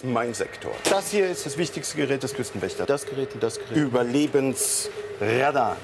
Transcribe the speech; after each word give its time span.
ist 0.00 0.04
mein 0.04 0.34
Sektor. 0.34 0.74
Das 0.88 1.10
hier 1.10 1.28
ist 1.28 1.44
das 1.46 1.56
wichtigste 1.58 1.96
Gerät 1.96 2.22
des 2.22 2.32
Küstenwächters. 2.34 2.86
Das 2.86 3.04
Gerät 3.06 3.34
und 3.34 3.42
das 3.42 3.58
Gerät. 3.58 3.76
Überlebensradar. 3.76 5.76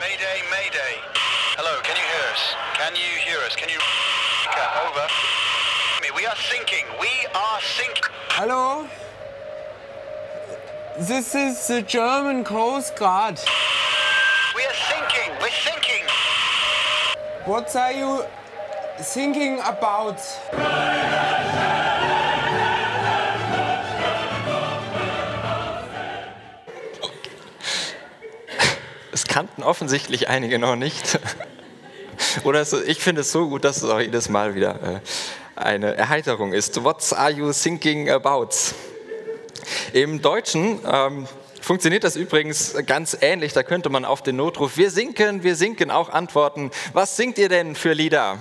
Mayday, 0.00 0.42
Mayday. 0.50 0.94
Hello, 1.56 1.80
can 1.82 1.96
you 1.96 2.02
hear 2.02 2.30
us? 2.32 2.54
Can 2.78 2.94
you 2.94 3.18
hear 3.24 3.38
us? 3.46 3.56
Can 3.56 3.68
you... 3.68 3.78
Over. 4.86 5.06
We 6.16 6.26
are 6.26 6.36
sinking. 6.36 6.84
We 7.00 7.08
are 7.34 7.60
sinking. 7.60 8.04
Hello? 8.30 8.86
This 10.98 11.34
is 11.34 11.66
the 11.66 11.82
German 11.82 12.44
Coast 12.44 12.94
Guard. 12.96 13.38
We 14.54 14.64
are 14.64 14.74
sinking. 14.88 15.32
We're 15.40 15.50
sinking. 15.50 16.04
What 17.46 17.76
are 17.76 17.92
you 17.92 18.20
thinking 19.12 19.60
about? 19.60 20.16
Es 29.12 29.26
kannten 29.26 29.62
offensichtlich 29.62 30.28
einige 30.28 30.58
noch 30.58 30.76
nicht. 30.76 31.18
Oder 32.44 32.62
es, 32.62 32.72
ich 32.72 33.00
finde 33.00 33.20
es 33.20 33.30
so 33.30 33.46
gut, 33.50 33.64
dass 33.64 33.82
es 33.82 33.90
auch 33.90 34.00
jedes 34.00 34.30
Mal 34.30 34.54
wieder 34.54 34.76
äh, 34.82 35.00
eine 35.54 35.94
Erheiterung 35.96 36.54
ist. 36.54 36.82
What 36.82 37.12
are 37.12 37.30
you 37.30 37.52
thinking 37.52 38.08
about? 38.08 38.48
Im 39.92 40.22
Deutschen 40.22 40.80
ähm, 40.90 41.28
funktioniert 41.64 42.04
das 42.04 42.16
übrigens 42.16 42.74
ganz 42.86 43.16
ähnlich. 43.20 43.52
Da 43.52 43.62
könnte 43.62 43.88
man 43.88 44.04
auf 44.04 44.22
den 44.22 44.36
Notruf 44.36 44.76
Wir 44.76 44.90
sinken, 44.90 45.42
wir 45.42 45.56
sinken 45.56 45.90
auch 45.90 46.10
antworten. 46.10 46.70
Was 46.92 47.16
singt 47.16 47.38
ihr 47.38 47.48
denn 47.48 47.74
für 47.74 47.92
Lieder? 47.92 48.38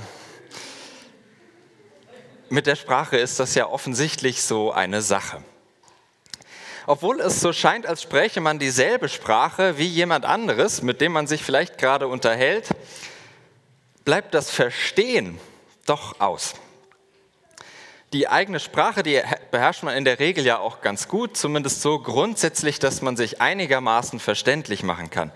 Mit 2.50 2.68
der 2.68 2.76
Sprache 2.76 3.18
ist 3.18 3.40
das 3.40 3.56
ja 3.56 3.68
offensichtlich 3.68 4.44
so 4.44 4.72
eine 4.72 5.02
Sache. 5.02 5.42
Obwohl 6.86 7.22
es 7.22 7.40
so 7.40 7.54
scheint, 7.54 7.86
als 7.86 8.02
spräche 8.02 8.42
man 8.42 8.60
dieselbe 8.60 9.08
Sprache 9.08 9.78
wie 9.78 9.88
jemand 9.88 10.26
anderes, 10.26 10.82
mit 10.82 11.00
dem 11.00 11.14
man 11.14 11.28
sich 11.28 11.44
vielleicht 11.44 11.78
gerade 11.78 12.08
unterhält, 12.08 12.70
bleibt 14.04 14.34
das 14.34 14.50
Verstehen 14.50 15.40
doch 15.86 16.20
aus. 16.20 16.56
Die 18.14 18.28
eigene 18.28 18.59
Sprache, 18.59 19.02
die 19.02 19.19
beherrscht 19.50 19.81
man 19.81 19.97
in 19.97 20.06
der 20.06 20.19
Regel 20.19 20.45
ja 20.45 20.59
auch 20.59 20.81
ganz 20.81 21.08
gut, 21.08 21.36
zumindest 21.36 21.81
so 21.81 21.97
grundsätzlich, 21.97 22.78
dass 22.78 23.02
man 23.02 23.17
sich 23.17 23.42
einigermaßen 23.42 24.19
verständlich 24.19 24.83
machen 24.83 25.09
kann. 25.09 25.31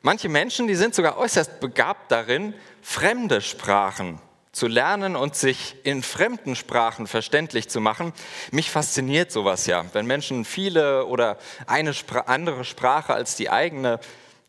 Manche 0.00 0.30
Menschen, 0.30 0.66
die 0.66 0.76
sind 0.76 0.94
sogar 0.94 1.18
äußerst 1.18 1.60
begabt 1.60 2.10
darin, 2.10 2.54
fremde 2.80 3.42
Sprachen 3.42 4.18
zu 4.50 4.66
lernen 4.66 5.14
und 5.14 5.36
sich 5.36 5.76
in 5.84 6.02
fremden 6.02 6.56
Sprachen 6.56 7.06
verständlich 7.06 7.68
zu 7.68 7.82
machen. 7.82 8.14
Mich 8.50 8.70
fasziniert 8.70 9.30
sowas 9.30 9.66
ja, 9.66 9.84
wenn 9.92 10.06
Menschen 10.06 10.46
viele 10.46 11.04
oder 11.04 11.36
eine 11.66 11.92
andere 12.24 12.64
Sprache 12.64 13.12
als 13.12 13.36
die 13.36 13.50
eigene 13.50 14.00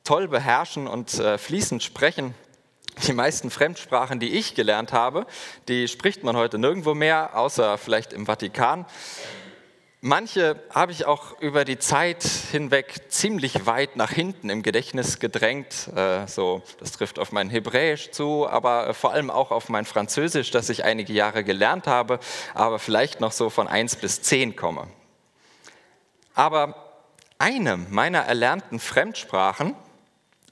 toll 0.05 0.30
beherrschen 0.30 0.88
und 0.88 1.19
äh, 1.19 1.38
fließend 1.38 1.83
sprechen. 1.83 2.33
Die 3.08 3.14
meisten 3.14 3.50
Fremdsprachen, 3.50 4.20
die 4.20 4.34
ich 4.34 4.53
gelernt 4.53 4.94
habe, 4.94 5.25
die 5.67 5.88
spricht 5.88 6.23
man 6.23 6.36
heute 6.36 6.58
nirgendwo 6.58 6.94
mehr, 6.94 7.38
außer 7.38 7.78
vielleicht 7.78 8.14
im 8.14 8.25
Vatikan. 8.25 8.86
Manche 10.03 10.59
habe 10.72 10.92
ich 10.92 11.06
auch 11.06 11.39
über 11.42 11.64
die 11.64 11.78
Zeit 11.78 12.23
hinweg 12.23 13.02
ziemlich 13.09 13.67
weit 13.67 13.98
nach 13.98 14.10
hinten 14.10 14.49
im 14.49 14.64
Gedächtnis 14.64 15.20
gedrängt. 15.20 15.89
Äh, 15.95 16.26
so, 16.26 16.64
das 16.80 16.92
trifft 16.93 17.20
auf 17.20 17.32
mein 17.32 17.52
Hebräisch 17.52 18.10
zu, 18.10 18.48
aber 18.48 18.95
vor 18.95 19.11
allem 19.11 19.30
auch 19.30 19.52
auf 19.52 19.70
mein 19.70 19.86
Französisch, 19.86 20.49
das 20.49 20.70
ich 20.70 20.83
einige 20.83 21.14
Jahre 21.14 21.43
gelernt 21.43 21.86
habe, 21.86 22.20
aber 22.55 22.80
vielleicht 22.80 23.20
noch 23.20 23.32
so 23.32 23.52
von 23.52 23.67
1 23.67 23.98
bis 23.98 24.23
10 24.23 24.55
komme. 24.55 24.87
Aber 26.33 26.76
eine 27.37 27.77
meiner 27.77 28.21
erlernten 28.21 28.80
Fremdsprachen, 28.80 29.76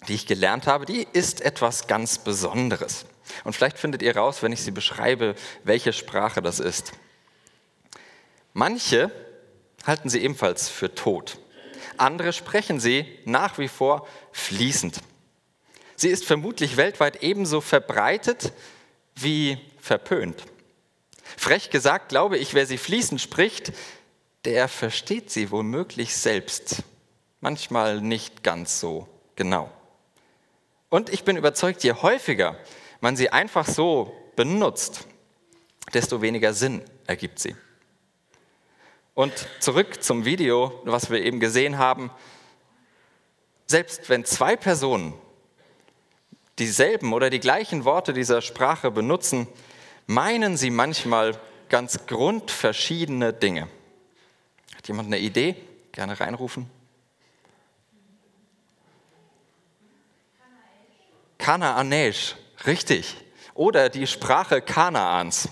die 0.08 0.16
ich 0.16 0.26
gelernt 0.26 0.68
habe, 0.68 0.86
die 0.86 1.08
ist 1.14 1.42
etwas 1.42 1.88
ganz 1.88 2.18
Besonderes. 2.20 3.06
Und 3.44 3.54
vielleicht 3.54 3.78
findet 3.78 4.02
ihr 4.02 4.16
raus, 4.16 4.42
wenn 4.42 4.52
ich 4.52 4.62
sie 4.62 4.72
beschreibe, 4.72 5.36
welche 5.64 5.94
Sprache 5.94 6.42
das 6.42 6.60
ist. 6.60 6.94
Manche 8.54 9.12
halten 9.86 10.10
sie 10.10 10.20
ebenfalls 10.20 10.70
für 10.70 10.94
tot. 10.94 11.38
Andere 11.98 12.34
sprechen 12.34 12.80
sie 12.80 13.06
nach 13.26 13.58
wie 13.58 13.68
vor 13.68 14.08
fließend. 14.32 15.00
Sie 15.96 16.10
ist 16.10 16.26
vermutlich 16.26 16.78
weltweit 16.78 17.24
ebenso 17.24 17.62
verbreitet 17.62 18.54
wie 19.16 19.58
verpönt. 19.80 20.44
Frech 21.38 21.70
gesagt 21.70 22.10
glaube 22.10 22.38
ich, 22.38 22.54
wer 22.54 22.66
sie 22.66 22.78
fließend 22.78 23.20
spricht, 23.22 23.74
der 24.46 24.68
versteht 24.68 25.30
sie 25.30 25.52
womöglich 25.52 26.16
selbst. 26.16 26.84
Manchmal 27.42 28.02
nicht 28.02 28.44
ganz 28.44 28.80
so 28.80 29.08
genau. 29.36 29.70
Und 30.90 31.10
ich 31.10 31.24
bin 31.24 31.38
überzeugt, 31.38 31.84
je 31.84 31.94
häufiger 31.94 32.58
man 33.02 33.16
sie 33.16 33.30
einfach 33.30 33.68
so 33.68 34.14
benutzt, 34.36 35.08
desto 35.94 36.22
weniger 36.22 36.54
Sinn 36.54 36.82
ergibt 37.08 37.40
sie. 37.40 37.56
Und 39.14 39.34
zurück 39.60 40.04
zum 40.04 40.26
Video, 40.26 40.82
was 40.86 41.10
wir 41.10 41.24
eben 41.24 41.40
gesehen 41.40 41.78
haben. 41.78 42.10
Selbst 43.68 44.10
wenn 44.10 44.26
zwei 44.26 44.56
Personen 44.56 45.14
dieselben 46.58 47.14
oder 47.14 47.30
die 47.30 47.40
gleichen 47.40 47.86
Worte 47.86 48.14
dieser 48.14 48.42
Sprache 48.42 48.92
benutzen, 48.92 49.48
meinen 50.08 50.58
sie 50.58 50.70
manchmal 50.70 51.40
ganz 51.70 52.06
grundverschiedene 52.08 53.34
Dinge. 53.34 53.68
Hat 54.76 54.88
jemand 54.88 55.08
eine 55.08 55.20
Idee? 55.20 55.56
Gerne 55.92 56.20
reinrufen. 56.20 56.70
Kanaanäisch, 61.40 62.36
richtig. 62.68 63.18
Oder 63.56 63.90
die 63.90 64.06
Sprache 64.06 64.62
Kanaans 64.62 65.50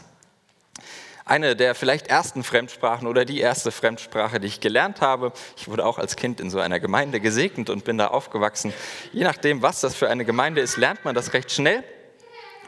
eine 1.28 1.56
der 1.56 1.76
vielleicht 1.76 2.08
ersten 2.08 2.44
Fremdsprachen 2.44 3.08
oder 3.08 3.26
die 3.26 3.40
erste 3.40 3.72
Fremdsprache, 3.72 4.40
die 4.40 4.48
ich 4.48 4.60
gelernt 4.60 5.02
habe. 5.02 5.34
Ich 5.58 5.68
wurde 5.68 5.86
auch 5.86 6.00
als 6.00 6.16
Kind 6.16 6.40
in 6.40 6.50
so 6.50 6.60
einer 6.60 6.80
Gemeinde 6.80 7.20
gesegnet 7.20 7.70
und 7.70 7.84
bin 7.84 7.98
da 7.98 8.08
aufgewachsen. 8.08 8.74
Je 9.12 9.24
nachdem, 9.24 9.62
was 9.62 9.82
das 9.82 9.96
für 9.96 10.10
eine 10.10 10.26
Gemeinde 10.26 10.62
ist, 10.62 10.78
lernt 10.78 11.04
man 11.04 11.16
das 11.16 11.34
recht 11.34 11.52
schnell. 11.52 11.84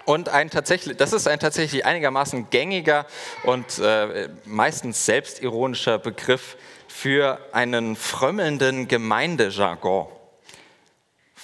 Und 0.06 0.30
ein 0.30 0.50
tatsächlich, 0.50 0.97
das 0.97 1.13
ist 1.13 1.28
ein 1.28 1.40
tatsächlich 1.40 1.86
einigermaßen 1.86 2.50
gängiger 2.50 3.06
und 3.44 3.80
äh, 3.80 4.30
meistens 4.46 5.06
selbstironischer 5.06 6.00
Begriff 6.00 6.57
für 6.88 7.40
einen 7.51 7.96
frömmelnden 7.96 8.88
Gemeindejargon 8.88 10.07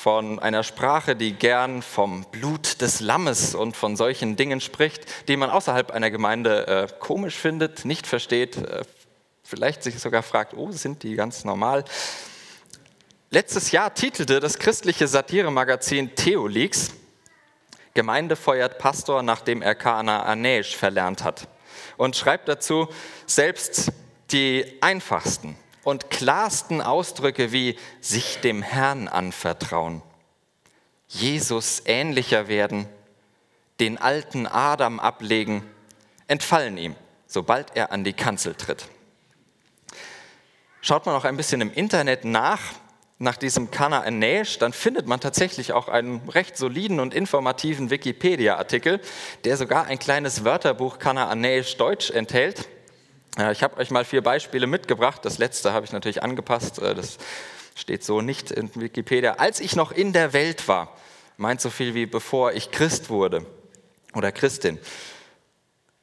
von 0.05 0.37
einer 0.37 0.61
Sprache, 0.61 1.15
die 1.15 1.33
gern 1.33 1.81
vom 1.81 2.25
Blut 2.25 2.79
des 2.81 2.99
Lammes 2.99 3.55
und 3.55 3.75
von 3.75 3.95
solchen 3.95 4.35
Dingen 4.35 4.61
spricht, 4.61 5.27
die 5.27 5.35
man 5.35 5.49
außerhalb 5.49 5.89
einer 5.89 6.11
Gemeinde 6.11 6.67
äh, 6.67 6.87
komisch 6.99 7.35
findet, 7.35 7.85
nicht 7.85 8.05
versteht, 8.05 8.55
äh, 8.57 8.83
vielleicht 9.41 9.81
sich 9.81 9.97
sogar 9.97 10.21
fragt, 10.21 10.53
oh, 10.53 10.69
sind 10.71 11.01
die 11.01 11.15
ganz 11.15 11.43
normal? 11.43 11.85
Letztes 13.31 13.71
Jahr 13.71 13.95
titelte 13.95 14.39
das 14.39 14.59
christliche 14.59 15.07
Satiremagazin 15.07 16.15
Theolix 16.15 16.91
Gemeinde 17.95 18.35
feuert 18.35 18.77
Pastor, 18.77 19.23
nachdem 19.23 19.63
er 19.63 19.73
Kana 19.73 20.21
Anäisch 20.21 20.77
verlernt 20.77 21.23
hat 21.23 21.47
und 21.97 22.15
schreibt 22.15 22.47
dazu, 22.47 22.89
selbst 23.25 23.91
die 24.31 24.77
einfachsten 24.81 25.57
und 25.85 26.09
klarsten 26.09 26.81
Ausdrücke 26.81 27.53
wie 27.53 27.77
sich 28.01 28.41
dem 28.41 28.61
Herrn 28.61 29.07
anvertrauen, 29.07 30.01
Jesus 31.07 31.83
ähnlicher 31.85 32.49
werden, 32.49 32.87
den 33.79 33.97
alten 33.97 34.47
Adam 34.47 34.99
ablegen, 34.99 35.63
entfallen 36.27 36.77
ihm, 36.77 36.95
sobald 37.27 37.75
er 37.75 37.91
an 37.91 38.03
die 38.03 38.13
Kanzel 38.13 38.55
tritt. 38.55 38.87
Schaut 40.81 41.05
man 41.05 41.15
noch 41.15 41.23
ein 41.23 41.37
bisschen 41.37 41.61
im 41.61 41.71
Internet 41.71 42.25
nach, 42.25 42.61
nach 43.19 43.37
diesem 43.37 43.69
Kana 43.69 44.01
Anesh, 44.01 44.57
dann 44.57 44.73
findet 44.73 45.07
man 45.07 45.19
tatsächlich 45.19 45.71
auch 45.71 45.87
einen 45.87 46.27
recht 46.29 46.57
soliden 46.57 46.99
und 46.99 47.13
informativen 47.13 47.91
Wikipedia-Artikel, 47.91 48.99
der 49.45 49.55
sogar 49.55 49.85
ein 49.85 49.99
kleines 49.99 50.43
Wörterbuch 50.43 50.97
Kana 50.97 51.29
Anesh 51.29 51.77
Deutsch 51.77 52.09
enthält. 52.09 52.67
Ich 53.51 53.63
habe 53.63 53.77
euch 53.77 53.91
mal 53.91 54.05
vier 54.05 54.21
Beispiele 54.21 54.67
mitgebracht. 54.67 55.25
Das 55.25 55.37
letzte 55.37 55.73
habe 55.73 55.85
ich 55.85 55.91
natürlich 55.91 56.23
angepasst. 56.23 56.79
Äh, 56.79 56.95
das 56.95 57.17
steht 57.75 58.03
so 58.03 58.21
nicht 58.21 58.51
in 58.51 58.69
Wikipedia. 58.75 59.33
Als 59.33 59.59
ich 59.59 59.75
noch 59.75 59.91
in 59.91 60.13
der 60.13 60.33
Welt 60.33 60.67
war, 60.67 60.95
meint 61.37 61.59
so 61.59 61.69
viel 61.69 61.93
wie 61.93 62.05
bevor 62.05 62.53
ich 62.53 62.71
Christ 62.71 63.09
wurde 63.09 63.45
oder 64.13 64.31
Christin. 64.31 64.79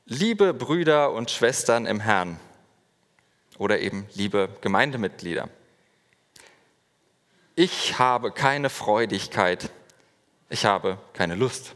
Liebe 0.05 0.53
Brüder 0.53 1.13
und 1.13 1.31
Schwestern 1.31 1.87
im 1.87 2.01
Herrn 2.01 2.39
oder 3.57 3.81
eben 3.81 4.07
liebe 4.15 4.51
Gemeindemitglieder. 4.61 5.49
Ich 7.55 7.99
habe 7.99 8.33
keine 8.33 8.69
Freudigkeit 8.69 9.71
ich 10.53 10.67
habe 10.67 10.99
keine 11.15 11.35
Lust. 11.35 11.75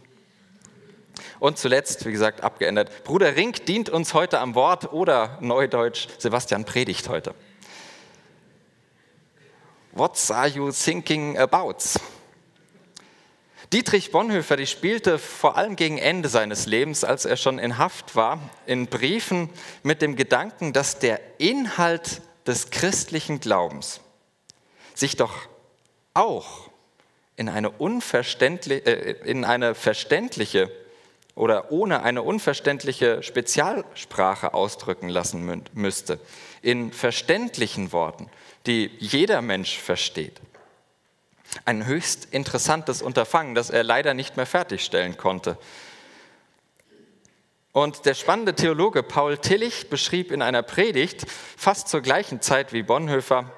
Und 1.39 1.59
zuletzt, 1.59 2.05
wie 2.07 2.13
gesagt, 2.13 2.43
abgeändert, 2.43 3.05
Bruder 3.05 3.37
Rink 3.37 3.67
dient 3.67 3.89
uns 3.89 4.15
heute 4.15 4.39
am 4.39 4.55
Wort 4.55 4.93
oder 4.93 5.39
Neudeutsch, 5.41 6.09
Sebastian 6.19 6.65
predigt 6.65 7.09
heute. 7.09 7.35
What 9.93 10.19
are 10.31 10.49
you 10.49 10.71
thinking 10.73 11.39
about? 11.39 11.79
Dietrich 13.73 14.13
Bonhoeffer, 14.13 14.57
die 14.57 14.67
spielte 14.67 15.19
vor 15.19 15.57
allem 15.57 15.75
gegen 15.75 15.99
Ende 15.99 16.29
seines 16.29 16.67
Lebens, 16.67 17.03
als 17.03 17.25
er 17.25 17.37
schon 17.37 17.59
in 17.59 17.79
Haft 17.79 18.15
war, 18.15 18.39
in 18.67 18.87
Briefen 18.87 19.51
mit 19.83 20.03
dem 20.03 20.15
Gedanken, 20.15 20.73
dass 20.73 20.99
der 20.99 21.21
Inhalt 21.39 22.23
des 22.47 22.71
christlichen 22.71 23.41
Glaubens 23.41 24.01
sich 24.95 25.17
doch 25.17 25.49
auch 26.15 26.71
in 27.35 27.49
eine, 27.49 27.71
unverständliche, 27.71 28.87
äh, 28.87 29.29
in 29.29 29.45
eine 29.45 29.75
verständliche 29.75 30.71
oder 31.37 31.71
ohne 31.71 32.03
eine 32.03 32.23
unverständliche 32.23 33.23
Spezialsprache 33.23 34.55
ausdrücken 34.55 35.09
lassen 35.09 35.63
müsste, 35.75 36.19
in 36.63 36.91
verständlichen 36.91 37.93
Worten, 37.93 38.29
die 38.67 38.91
jeder 38.99 39.43
Mensch 39.43 39.79
versteht. 39.79 40.41
Ein 41.67 41.87
höchst 41.87 42.29
interessantes 42.33 43.03
Unterfangen, 43.03 43.55
das 43.55 43.71
er 43.71 43.85
leider 43.85 44.15
nicht 44.15 44.37
mehr 44.37 44.47
fertigstellen 44.47 45.17
konnte. 45.17 45.59
Und 47.73 48.07
der 48.07 48.15
spannende 48.15 48.55
Theologe 48.55 49.03
Paul 49.03 49.37
Tillich 49.37 49.91
beschrieb 49.91 50.33
in 50.33 50.41
einer 50.41 50.63
Predigt 50.63 51.27
fast 51.57 51.89
zur 51.89 52.01
gleichen 52.01 52.41
Zeit 52.41 52.73
wie 52.73 52.83
Bonhoeffer 52.83 53.53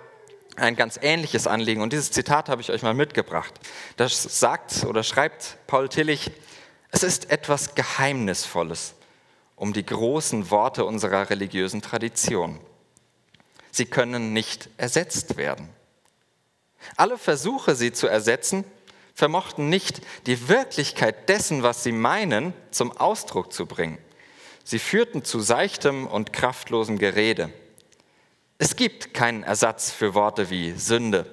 ein 0.57 0.75
ganz 0.75 0.99
ähnliches 1.01 1.47
Anliegen. 1.47 1.81
Und 1.83 1.93
dieses 1.93 2.11
Zitat 2.11 2.49
habe 2.49 2.61
ich 2.61 2.73
euch 2.73 2.83
mal 2.83 2.95
mitgebracht. 2.95 3.55
Das 3.97 4.41
sagt 4.41 4.85
oder 4.85 5.05
schreibt 5.05 5.57
Paul 5.69 5.89
Tillich, 5.89 6.33
es 6.91 7.03
ist 7.03 7.31
etwas 7.31 7.75
Geheimnisvolles 7.75 8.95
um 9.59 9.73
die 9.73 9.85
großen 9.85 10.51
Worte 10.51 10.85
unserer 10.85 11.31
religiösen 11.31 11.83
Tradition. 11.83 12.61
Sie 13.73 13.87
können 13.87 14.33
nicht 14.33 14.71
ersetzt 14.77 15.37
werden. 15.37 15.69
Alle 16.97 17.19
Versuche, 17.19 17.75
sie 17.75 17.93
zu 17.93 18.07
ersetzen, 18.07 18.65
vermochten 19.15 19.69
nicht, 19.69 20.01
die 20.27 20.49
Wirklichkeit 20.49 21.29
dessen, 21.29 21.65
was 21.65 21.83
sie 21.83 21.93
meinen, 21.93 22.55
zum 22.71 22.97
Ausdruck 22.97 23.53
zu 23.53 23.67
bringen. 23.67 23.99
Sie 24.63 24.79
führten 24.79 25.25
zu 25.25 25.41
seichtem 25.41 26.07
und 26.07 26.33
kraftlosem 26.33 26.99
Gerede. 26.99 27.53
Es 28.59 28.77
gibt 28.77 29.13
keinen 29.13 29.43
Ersatz 29.43 29.91
für 29.91 30.15
Worte 30.15 30.51
wie 30.51 30.73
Sünde 30.73 31.27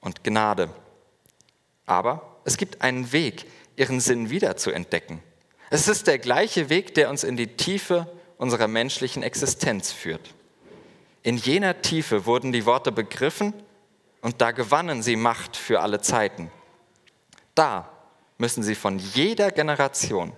und 0.00 0.22
Gnade. 0.22 0.70
Aber 1.84 2.38
es 2.44 2.56
gibt 2.56 2.82
einen 2.82 3.10
Weg, 3.12 3.46
ihren 3.76 4.00
Sinn 4.00 4.30
wiederzuentdecken. 4.30 5.20
Es 5.70 5.88
ist 5.88 6.06
der 6.06 6.18
gleiche 6.18 6.68
Weg, 6.68 6.94
der 6.94 7.10
uns 7.10 7.24
in 7.24 7.36
die 7.36 7.56
Tiefe 7.56 8.06
unserer 8.38 8.68
menschlichen 8.68 9.22
Existenz 9.22 9.92
führt. 9.92 10.34
In 11.22 11.36
jener 11.36 11.82
Tiefe 11.82 12.26
wurden 12.26 12.52
die 12.52 12.66
Worte 12.66 12.92
begriffen 12.92 13.52
und 14.20 14.40
da 14.40 14.52
gewannen 14.52 15.02
sie 15.02 15.16
Macht 15.16 15.56
für 15.56 15.80
alle 15.80 16.00
Zeiten. 16.00 16.50
Da 17.54 17.90
müssen 18.38 18.62
sie 18.62 18.74
von 18.74 18.98
jeder 18.98 19.50
Generation 19.50 20.32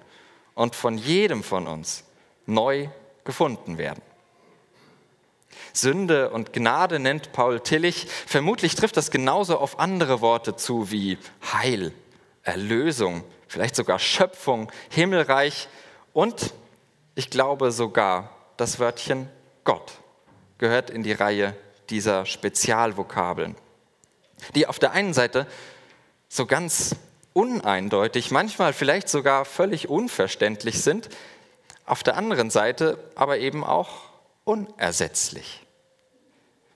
und 0.55 0.75
von 0.75 0.97
jedem 0.97 1.43
von 1.43 1.67
uns 1.67 2.05
neu 2.47 2.89
gefunden 3.25 3.77
werden. 3.77 4.03
Sünde 5.73 6.31
und 6.31 6.53
Gnade 6.53 6.99
nennt 6.99 7.33
Paul 7.33 7.61
Tillich. 7.61 8.07
Vermutlich 8.27 8.75
trifft 8.75 8.97
das 8.97 9.11
genauso 9.11 9.59
auf 9.59 9.79
andere 9.79 10.21
Worte 10.21 10.57
zu 10.57 10.91
wie 10.91 11.19
Heil, 11.53 11.93
Erlösung, 12.49 13.25
vielleicht 13.47 13.77
sogar 13.77 13.99
Schöpfung, 13.99 14.73
Himmelreich 14.89 15.69
und 16.15 16.55
ich 17.15 17.29
glaube 17.29 17.71
sogar 17.73 18.31
das 18.57 18.81
Wörtchen 18.81 19.29
Gott 19.65 19.93
gehört 20.57 20.89
in 20.89 21.03
die 21.03 21.13
Reihe 21.13 21.55
dieser 21.91 22.25
Spezialvokabeln, 22.25 23.55
die 24.55 24.67
auf 24.67 24.79
der 24.79 24.93
einen 24.93 25.13
Seite 25.13 25.47
so 26.31 26.47
ganz 26.47 26.97
uneindeutig, 27.35 28.31
manchmal 28.31 28.73
vielleicht 28.73 29.11
sogar 29.11 29.45
völlig 29.45 29.91
unverständlich 29.91 30.83
sind, 30.83 31.11
auf 31.85 32.03
der 32.03 32.17
anderen 32.17 32.49
Seite 32.49 32.99
aber 33.15 33.39
eben 33.39 33.63
auch 33.63 34.09
unersetzlich, 34.45 35.67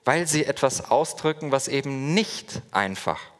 weil 0.05 0.27
sie 0.27 0.45
etwas 0.45 0.91
ausdrücken, 0.91 1.51
was 1.51 1.67
eben 1.67 2.13
nicht 2.13 2.61
einfach 2.69 3.32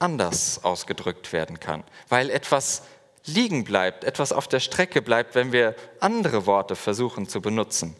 anders 0.00 0.64
ausgedrückt 0.64 1.32
werden 1.32 1.60
kann, 1.60 1.84
weil 2.08 2.30
etwas 2.30 2.82
liegen 3.26 3.64
bleibt, 3.64 4.02
etwas 4.02 4.32
auf 4.32 4.48
der 4.48 4.60
Strecke 4.60 5.02
bleibt, 5.02 5.34
wenn 5.34 5.52
wir 5.52 5.76
andere 6.00 6.46
Worte 6.46 6.74
versuchen 6.74 7.28
zu 7.28 7.40
benutzen. 7.40 7.94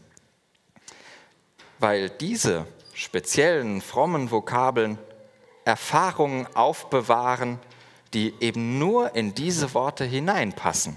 Weil 1.79 2.11
diese 2.11 2.67
speziellen 2.95 3.81
frommen 3.81 4.31
Vokabeln 4.31 4.99
Erfahrungen 5.65 6.47
aufbewahren, 6.57 7.59
die 8.13 8.35
eben 8.41 8.79
nur 8.79 9.15
in 9.15 9.35
diese 9.35 9.73
Worte 9.75 10.05
hineinpassen. 10.05 10.97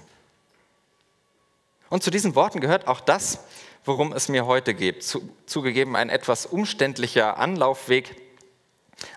Und 1.89 2.01
zu 2.01 2.09
diesen 2.09 2.33
Worten 2.33 2.59
gehört 2.59 2.87
auch 2.87 3.01
das, 3.01 3.43
worum 3.85 4.13
es 4.13 4.29
mir 4.29 4.45
heute 4.45 4.73
geht. 4.73 5.03
zugegeben 5.45 5.95
ein 5.95 6.09
etwas 6.09 6.45
umständlicher 6.45 7.37
Anlaufweg, 7.37 8.15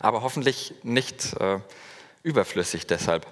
aber 0.00 0.22
hoffentlich 0.22 0.74
nicht 0.82 1.34
äh, 1.40 1.58
überflüssig 2.22 2.86
deshalb. 2.86 3.26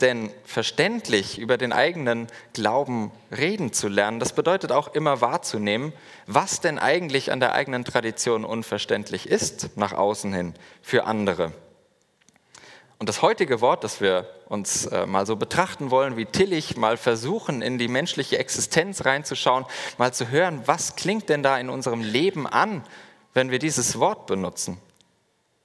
Denn 0.00 0.32
verständlich 0.44 1.38
über 1.38 1.56
den 1.56 1.72
eigenen 1.72 2.26
Glauben 2.52 3.12
reden 3.30 3.72
zu 3.72 3.88
lernen, 3.88 4.18
das 4.18 4.32
bedeutet 4.32 4.72
auch 4.72 4.92
immer 4.92 5.20
wahrzunehmen, 5.20 5.92
was 6.26 6.60
denn 6.60 6.80
eigentlich 6.80 7.30
an 7.30 7.38
der 7.38 7.52
eigenen 7.52 7.84
Tradition 7.84 8.44
unverständlich 8.44 9.28
ist, 9.28 9.76
nach 9.76 9.92
außen 9.92 10.32
hin, 10.32 10.54
für 10.82 11.04
andere. 11.04 11.52
Und 12.98 13.08
das 13.08 13.22
heutige 13.22 13.60
Wort, 13.60 13.84
das 13.84 14.00
wir 14.00 14.28
uns 14.48 14.86
äh, 14.86 15.06
mal 15.06 15.26
so 15.26 15.36
betrachten 15.36 15.90
wollen, 15.90 16.16
wie 16.16 16.26
Tillich, 16.26 16.76
mal 16.76 16.96
versuchen, 16.96 17.62
in 17.62 17.78
die 17.78 17.88
menschliche 17.88 18.38
Existenz 18.38 19.04
reinzuschauen, 19.04 19.64
mal 19.98 20.12
zu 20.12 20.28
hören, 20.28 20.62
was 20.66 20.96
klingt 20.96 21.28
denn 21.28 21.42
da 21.42 21.58
in 21.58 21.70
unserem 21.70 22.00
Leben 22.00 22.46
an, 22.46 22.82
wenn 23.32 23.50
wir 23.50 23.58
dieses 23.58 23.98
Wort 23.98 24.26
benutzen. 24.26 24.78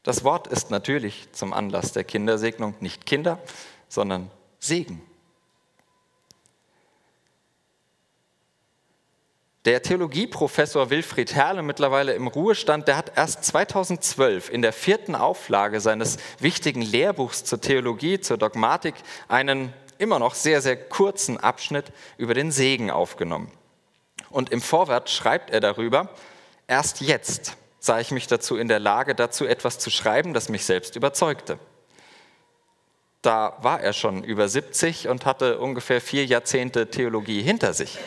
Das 0.03 0.23
Wort 0.23 0.47
ist 0.47 0.71
natürlich 0.71 1.31
zum 1.33 1.53
Anlass 1.53 1.91
der 1.91 2.03
Kindersegnung 2.03 2.75
nicht 2.79 3.05
Kinder, 3.05 3.39
sondern 3.89 4.31
Segen. 4.59 5.01
Der 9.65 9.83
Theologieprofessor 9.83 10.89
Wilfried 10.89 11.35
Herle, 11.35 11.61
mittlerweile 11.61 12.13
im 12.13 12.27
Ruhestand, 12.27 12.87
der 12.87 12.95
hat 12.95 13.11
erst 13.17 13.43
2012 13.43 14.49
in 14.49 14.61
der 14.61 14.71
vierten 14.71 15.15
Auflage 15.15 15.81
seines 15.81 16.17
wichtigen 16.39 16.81
Lehrbuchs 16.81 17.43
zur 17.43 17.59
Theologie, 17.59 18.21
zur 18.21 18.37
Dogmatik, 18.37 18.95
einen 19.27 19.73
immer 19.97 20.17
noch 20.17 20.33
sehr, 20.33 20.61
sehr 20.61 20.77
kurzen 20.77 21.37
Abschnitt 21.37 21.91
über 22.17 22.33
den 22.33 22.51
Segen 22.51 22.89
aufgenommen. 22.89 23.51
Und 24.29 24.49
im 24.49 24.61
Vorwort 24.61 25.09
schreibt 25.09 25.51
er 25.51 25.59
darüber, 25.59 26.09
erst 26.67 27.01
jetzt 27.01 27.57
sah 27.79 27.99
ich 27.99 28.11
mich 28.11 28.27
dazu 28.27 28.57
in 28.57 28.67
der 28.67 28.79
Lage, 28.79 29.15
dazu 29.15 29.45
etwas 29.45 29.79
zu 29.79 29.89
schreiben, 29.89 30.33
das 30.33 30.49
mich 30.49 30.65
selbst 30.65 30.95
überzeugte. 30.95 31.59
Da 33.21 33.57
war 33.61 33.81
er 33.81 33.93
schon 33.93 34.23
über 34.23 34.47
70 34.47 35.07
und 35.07 35.25
hatte 35.25 35.59
ungefähr 35.59 36.01
vier 36.01 36.25
Jahrzehnte 36.25 36.89
Theologie 36.89 37.41
hinter 37.41 37.73
sich 37.73 37.97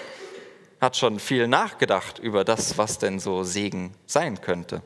hat 0.82 0.96
schon 0.96 1.20
viel 1.20 1.46
nachgedacht 1.46 2.18
über 2.18 2.44
das, 2.44 2.76
was 2.76 2.98
denn 2.98 3.20
so 3.20 3.44
Segen 3.44 3.94
sein 4.04 4.40
könnte. 4.40 4.82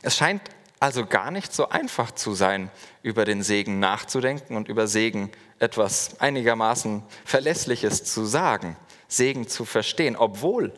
Es 0.00 0.16
scheint 0.16 0.40
also 0.80 1.04
gar 1.04 1.30
nicht 1.30 1.52
so 1.52 1.68
einfach 1.68 2.12
zu 2.12 2.32
sein, 2.32 2.70
über 3.02 3.26
den 3.26 3.42
Segen 3.42 3.78
nachzudenken 3.78 4.56
und 4.56 4.68
über 4.68 4.86
Segen 4.86 5.30
etwas 5.58 6.18
einigermaßen 6.18 7.02
Verlässliches 7.26 8.04
zu 8.04 8.24
sagen, 8.24 8.74
Segen 9.06 9.46
zu 9.46 9.66
verstehen, 9.66 10.16
obwohl 10.16 10.72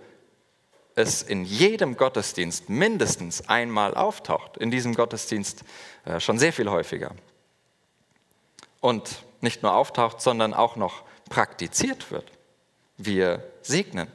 es 0.94 1.22
in 1.22 1.44
jedem 1.44 1.96
Gottesdienst 1.96 2.68
mindestens 2.68 3.48
einmal 3.48 3.94
auftaucht, 3.94 4.56
in 4.56 4.70
diesem 4.70 4.94
Gottesdienst 4.94 5.64
äh, 6.04 6.20
schon 6.20 6.38
sehr 6.38 6.52
viel 6.52 6.70
häufiger. 6.70 7.12
Und 8.80 9.24
nicht 9.40 9.62
nur 9.62 9.74
auftaucht, 9.74 10.20
sondern 10.20 10.54
auch 10.54 10.76
noch 10.76 11.02
praktiziert 11.28 12.10
wird. 12.10 12.30
Wir 12.96 13.42
segnen. 13.62 14.08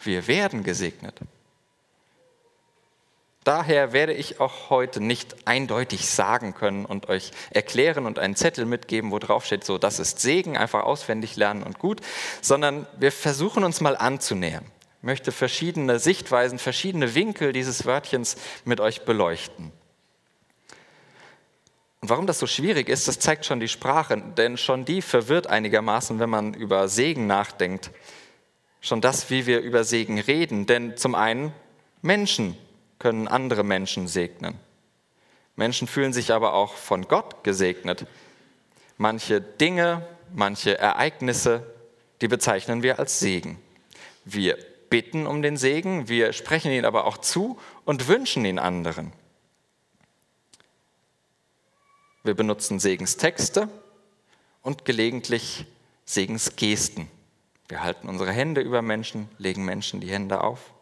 Wir 0.00 0.26
werden 0.26 0.64
gesegnet. 0.64 1.20
Daher 3.44 3.92
werde 3.92 4.12
ich 4.12 4.38
auch 4.38 4.70
heute 4.70 5.00
nicht 5.00 5.48
eindeutig 5.48 6.08
sagen 6.08 6.54
können 6.54 6.84
und 6.84 7.08
euch 7.08 7.32
erklären 7.50 8.06
und 8.06 8.20
einen 8.20 8.36
Zettel 8.36 8.66
mitgeben, 8.66 9.10
wo 9.10 9.18
drauf 9.18 9.44
steht, 9.44 9.64
so, 9.64 9.78
das 9.78 9.98
ist 9.98 10.20
Segen, 10.20 10.56
einfach 10.56 10.84
auswendig 10.84 11.34
lernen 11.34 11.64
und 11.64 11.80
gut, 11.80 12.00
sondern 12.40 12.86
wir 12.98 13.10
versuchen 13.10 13.64
uns 13.64 13.80
mal 13.80 13.96
anzunähern. 13.96 14.64
Möchte 15.02 15.32
verschiedene 15.32 15.98
Sichtweisen, 15.98 16.58
verschiedene 16.58 17.14
Winkel 17.14 17.52
dieses 17.52 17.84
Wörtchens 17.84 18.36
mit 18.64 18.80
euch 18.80 19.04
beleuchten. 19.04 19.72
Und 22.00 22.08
warum 22.08 22.26
das 22.26 22.38
so 22.38 22.46
schwierig 22.46 22.88
ist, 22.88 23.06
das 23.06 23.18
zeigt 23.18 23.44
schon 23.44 23.60
die 23.60 23.68
Sprache, 23.68 24.20
denn 24.36 24.56
schon 24.56 24.84
die 24.84 25.02
verwirrt 25.02 25.46
einigermaßen, 25.46 26.18
wenn 26.18 26.30
man 26.30 26.54
über 26.54 26.88
Segen 26.88 27.26
nachdenkt. 27.26 27.90
Schon 28.80 29.00
das, 29.00 29.30
wie 29.30 29.46
wir 29.46 29.60
über 29.60 29.84
Segen 29.84 30.18
reden, 30.18 30.66
denn 30.66 30.96
zum 30.96 31.14
einen 31.14 31.52
Menschen 32.00 32.56
können 32.98 33.28
andere 33.28 33.62
Menschen 33.62 34.08
segnen. 34.08 34.58
Menschen 35.54 35.86
fühlen 35.86 36.12
sich 36.12 36.32
aber 36.32 36.54
auch 36.54 36.74
von 36.74 37.06
Gott 37.06 37.44
gesegnet. 37.44 38.06
Manche 38.98 39.40
Dinge, 39.40 40.06
manche 40.32 40.78
Ereignisse, 40.78 41.64
die 42.20 42.28
bezeichnen 42.28 42.82
wir 42.82 42.98
als 42.98 43.20
Segen. 43.20 43.60
Wir 44.24 44.58
bitten 44.92 45.26
um 45.26 45.40
den 45.40 45.56
Segen, 45.56 46.10
wir 46.10 46.34
sprechen 46.34 46.70
ihn 46.70 46.84
aber 46.84 47.06
auch 47.06 47.16
zu 47.16 47.58
und 47.86 48.08
wünschen 48.08 48.44
ihn 48.44 48.58
anderen. 48.58 49.10
Wir 52.24 52.34
benutzen 52.34 52.78
Segenstexte 52.78 53.70
und 54.60 54.84
gelegentlich 54.84 55.64
Segensgesten. 56.04 57.08
Wir 57.68 57.82
halten 57.82 58.06
unsere 58.06 58.32
Hände 58.32 58.60
über 58.60 58.82
Menschen, 58.82 59.30
legen 59.38 59.64
Menschen 59.64 60.02
die 60.02 60.10
Hände 60.10 60.44
auf. 60.44 60.74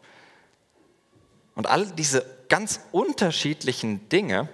Und 1.55 1.67
all 1.67 1.85
diese 1.85 2.25
ganz 2.49 2.81
unterschiedlichen 2.91 4.09
Dinge, 4.09 4.49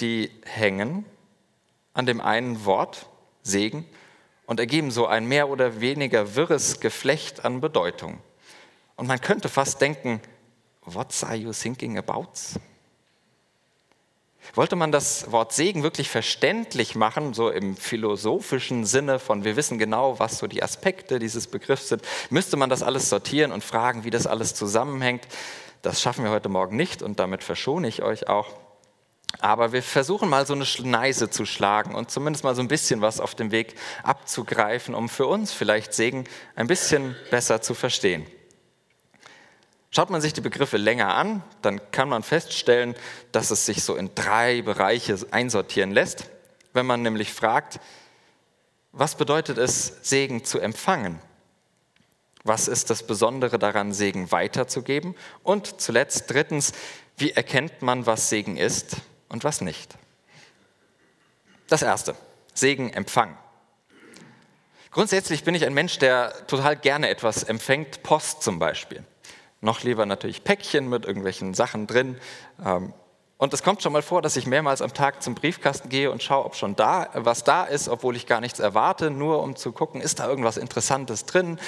die 0.00 0.28
hängen 0.42 1.04
an 1.94 2.04
dem 2.04 2.20
einen 2.20 2.64
Wort, 2.64 3.06
Segen, 3.44 3.86
und 4.46 4.58
ergeben 4.58 4.90
so 4.90 5.06
ein 5.06 5.26
mehr 5.26 5.50
oder 5.50 5.80
weniger 5.80 6.34
wirres 6.34 6.80
Geflecht 6.80 7.44
an 7.44 7.60
Bedeutung. 7.60 8.18
Und 9.00 9.06
man 9.06 9.18
könnte 9.18 9.48
fast 9.48 9.80
denken, 9.80 10.20
what 10.82 11.08
are 11.24 11.34
you 11.34 11.54
thinking 11.54 11.96
about? 11.96 12.28
Wollte 14.52 14.76
man 14.76 14.92
das 14.92 15.32
Wort 15.32 15.54
Segen 15.54 15.82
wirklich 15.82 16.10
verständlich 16.10 16.96
machen, 16.96 17.32
so 17.32 17.48
im 17.48 17.78
philosophischen 17.78 18.84
Sinne 18.84 19.18
von 19.18 19.42
wir 19.42 19.56
wissen 19.56 19.78
genau, 19.78 20.18
was 20.18 20.36
so 20.36 20.46
die 20.46 20.62
Aspekte 20.62 21.18
dieses 21.18 21.46
Begriffs 21.46 21.88
sind, 21.88 22.02
müsste 22.28 22.58
man 22.58 22.68
das 22.68 22.82
alles 22.82 23.08
sortieren 23.08 23.52
und 23.52 23.64
fragen, 23.64 24.04
wie 24.04 24.10
das 24.10 24.26
alles 24.26 24.54
zusammenhängt. 24.54 25.26
Das 25.80 26.02
schaffen 26.02 26.22
wir 26.22 26.30
heute 26.30 26.50
Morgen 26.50 26.76
nicht 26.76 27.02
und 27.02 27.18
damit 27.20 27.42
verschone 27.42 27.88
ich 27.88 28.02
euch 28.02 28.28
auch. 28.28 28.48
Aber 29.38 29.72
wir 29.72 29.82
versuchen 29.82 30.28
mal 30.28 30.46
so 30.46 30.52
eine 30.52 30.66
Schneise 30.66 31.30
zu 31.30 31.46
schlagen 31.46 31.94
und 31.94 32.10
zumindest 32.10 32.44
mal 32.44 32.54
so 32.54 32.60
ein 32.60 32.68
bisschen 32.68 33.00
was 33.00 33.18
auf 33.18 33.34
dem 33.34 33.50
Weg 33.50 33.76
abzugreifen, 34.02 34.94
um 34.94 35.08
für 35.08 35.26
uns 35.26 35.54
vielleicht 35.54 35.94
Segen 35.94 36.24
ein 36.54 36.66
bisschen 36.66 37.16
besser 37.30 37.62
zu 37.62 37.72
verstehen. 37.72 38.26
Schaut 39.92 40.10
man 40.10 40.20
sich 40.20 40.32
die 40.32 40.40
Begriffe 40.40 40.76
länger 40.76 41.14
an, 41.14 41.42
dann 41.62 41.80
kann 41.90 42.08
man 42.08 42.22
feststellen, 42.22 42.94
dass 43.32 43.50
es 43.50 43.66
sich 43.66 43.82
so 43.82 43.96
in 43.96 44.14
drei 44.14 44.62
Bereiche 44.62 45.18
einsortieren 45.32 45.90
lässt. 45.90 46.26
Wenn 46.72 46.86
man 46.86 47.02
nämlich 47.02 47.32
fragt, 47.32 47.80
was 48.92 49.16
bedeutet 49.16 49.58
es, 49.58 49.98
Segen 50.02 50.44
zu 50.44 50.60
empfangen? 50.60 51.18
Was 52.44 52.68
ist 52.68 52.88
das 52.88 53.02
Besondere 53.02 53.58
daran, 53.58 53.92
Segen 53.92 54.30
weiterzugeben? 54.30 55.16
Und 55.42 55.80
zuletzt 55.80 56.30
drittens, 56.30 56.72
wie 57.16 57.32
erkennt 57.32 57.82
man, 57.82 58.06
was 58.06 58.30
Segen 58.30 58.56
ist 58.56 58.96
und 59.28 59.42
was 59.42 59.60
nicht. 59.60 59.96
Das 61.68 61.82
Erste, 61.82 62.14
Segen 62.54 62.92
empfangen. 62.92 63.36
Grundsätzlich 64.92 65.44
bin 65.44 65.54
ich 65.54 65.66
ein 65.66 65.74
Mensch, 65.74 65.98
der 65.98 66.46
total 66.46 66.76
gerne 66.76 67.08
etwas 67.08 67.42
empfängt, 67.42 68.02
Post 68.02 68.42
zum 68.42 68.58
Beispiel. 68.58 69.04
Noch 69.60 69.82
lieber 69.82 70.06
natürlich 70.06 70.42
Päckchen 70.44 70.88
mit 70.88 71.04
irgendwelchen 71.04 71.54
Sachen 71.54 71.86
drin. 71.86 72.18
Ähm, 72.64 72.94
und 73.36 73.54
es 73.54 73.62
kommt 73.62 73.82
schon 73.82 73.92
mal 73.92 74.02
vor, 74.02 74.20
dass 74.20 74.36
ich 74.36 74.46
mehrmals 74.46 74.82
am 74.82 74.92
Tag 74.92 75.22
zum 75.22 75.34
Briefkasten 75.34 75.88
gehe 75.88 76.10
und 76.10 76.22
schaue, 76.22 76.44
ob 76.44 76.56
schon 76.56 76.76
da 76.76 77.08
was 77.14 77.42
da 77.42 77.64
ist, 77.64 77.88
obwohl 77.88 78.14
ich 78.14 78.26
gar 78.26 78.40
nichts 78.40 78.58
erwarte, 78.58 79.10
nur 79.10 79.42
um 79.42 79.56
zu 79.56 79.72
gucken, 79.72 80.02
ist 80.02 80.20
da 80.20 80.28
irgendwas 80.28 80.58
Interessantes 80.58 81.24
drin. 81.24 81.58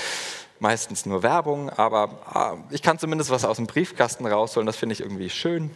Meistens 0.58 1.06
nur 1.06 1.22
Werbung, 1.22 1.70
aber 1.70 2.62
äh, 2.70 2.75
ich 2.75 2.82
kann 2.82 2.99
zumindest 2.99 3.30
was 3.30 3.44
aus 3.44 3.56
dem 3.56 3.66
Briefkasten 3.66 4.26
rausholen, 4.26 4.66
das 4.66 4.76
finde 4.76 4.92
ich 4.92 5.00
irgendwie 5.00 5.30
schön. 5.30 5.75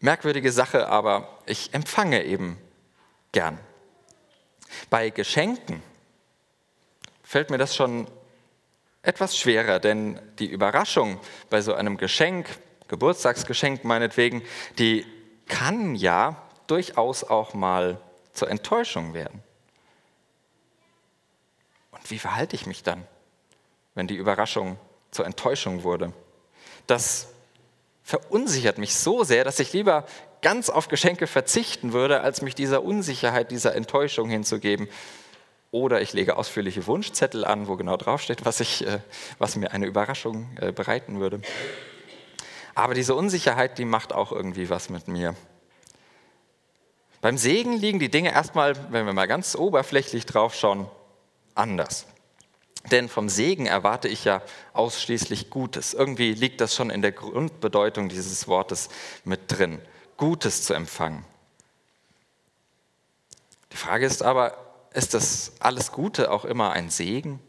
Merkwürdige 0.00 0.52
Sache, 0.52 0.88
aber 0.88 1.28
ich 1.46 1.72
empfange 1.72 2.24
eben 2.24 2.58
gern. 3.32 3.58
Bei 4.90 5.10
Geschenken 5.10 5.82
fällt 7.22 7.50
mir 7.50 7.58
das 7.58 7.74
schon 7.74 8.06
etwas 9.02 9.36
schwerer, 9.36 9.80
denn 9.80 10.20
die 10.38 10.46
Überraschung 10.46 11.18
bei 11.50 11.60
so 11.60 11.74
einem 11.74 11.96
Geschenk, 11.96 12.46
Geburtstagsgeschenk 12.88 13.84
meinetwegen, 13.84 14.42
die 14.78 15.06
kann 15.48 15.94
ja 15.94 16.40
durchaus 16.66 17.24
auch 17.24 17.54
mal 17.54 18.00
zur 18.32 18.48
Enttäuschung 18.48 19.14
werden. 19.14 19.42
Und 21.90 22.10
wie 22.10 22.18
verhalte 22.18 22.56
ich 22.56 22.66
mich 22.66 22.82
dann, 22.82 23.06
wenn 23.94 24.06
die 24.06 24.16
Überraschung 24.16 24.78
zur 25.10 25.26
Enttäuschung 25.26 25.82
wurde? 25.82 26.12
Das 26.86 27.28
verunsichert 28.02 28.78
mich 28.78 28.94
so 28.94 29.24
sehr, 29.24 29.44
dass 29.44 29.60
ich 29.60 29.72
lieber 29.72 30.06
ganz 30.42 30.70
auf 30.70 30.88
Geschenke 30.88 31.26
verzichten 31.26 31.92
würde, 31.92 32.20
als 32.20 32.42
mich 32.42 32.54
dieser 32.54 32.82
Unsicherheit, 32.82 33.50
dieser 33.50 33.74
Enttäuschung 33.74 34.28
hinzugeben. 34.28 34.88
Oder 35.72 36.02
ich 36.02 36.12
lege 36.12 36.36
ausführliche 36.36 36.86
Wunschzettel 36.86 37.46
an, 37.46 37.66
wo 37.66 37.76
genau 37.76 37.96
draufsteht, 37.96 38.44
was, 38.44 38.60
ich, 38.60 38.86
äh, 38.86 39.00
was 39.38 39.56
mir 39.56 39.72
eine 39.72 39.86
Überraschung 39.86 40.54
äh, 40.60 40.70
bereiten 40.70 41.18
würde. 41.18 41.40
Aber 42.74 42.92
diese 42.92 43.14
Unsicherheit, 43.14 43.78
die 43.78 43.86
macht 43.86 44.12
auch 44.12 44.32
irgendwie 44.32 44.68
was 44.68 44.90
mit 44.90 45.08
mir. 45.08 45.34
Beim 47.22 47.38
Segen 47.38 47.72
liegen 47.72 48.00
die 48.00 48.10
Dinge 48.10 48.32
erstmal, 48.32 48.74
wenn 48.92 49.06
wir 49.06 49.14
mal 49.14 49.26
ganz 49.26 49.56
oberflächlich 49.56 50.26
draufschauen, 50.26 50.88
anders. 51.54 52.06
Denn 52.90 53.08
vom 53.08 53.30
Segen 53.30 53.64
erwarte 53.64 54.08
ich 54.08 54.24
ja 54.24 54.42
ausschließlich 54.74 55.48
Gutes. 55.48 55.94
Irgendwie 55.94 56.34
liegt 56.34 56.60
das 56.60 56.74
schon 56.74 56.90
in 56.90 57.00
der 57.00 57.12
Grundbedeutung 57.12 58.10
dieses 58.10 58.46
Wortes 58.46 58.90
mit 59.24 59.40
drin, 59.46 59.80
Gutes 60.18 60.64
zu 60.64 60.74
empfangen. 60.74 61.24
Die 63.72 63.76
Frage 63.78 64.04
ist 64.04 64.22
aber, 64.22 64.61
ist 64.94 65.14
das 65.14 65.52
alles 65.60 65.92
Gute 65.92 66.30
auch 66.30 66.44
immer 66.44 66.72
ein 66.72 66.90
Segen? 66.90 67.40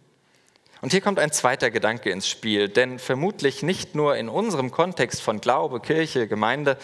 Und 0.81 0.91
hier 0.91 1.01
kommt 1.01 1.19
ein 1.19 1.31
zweiter 1.31 1.71
Gedanke 1.71 2.09
ins 2.09 2.27
Spiel, 2.27 2.67
denn 2.67 2.99
vermutlich 2.99 3.63
nicht 3.63 3.95
nur 3.95 4.17
in 4.17 4.27
unserem 4.27 4.69
Kontext 4.69 5.21
von 5.21 5.39
Glaube, 5.39 5.79
Kirche, 5.79 6.27
Gemeinde, 6.27 6.77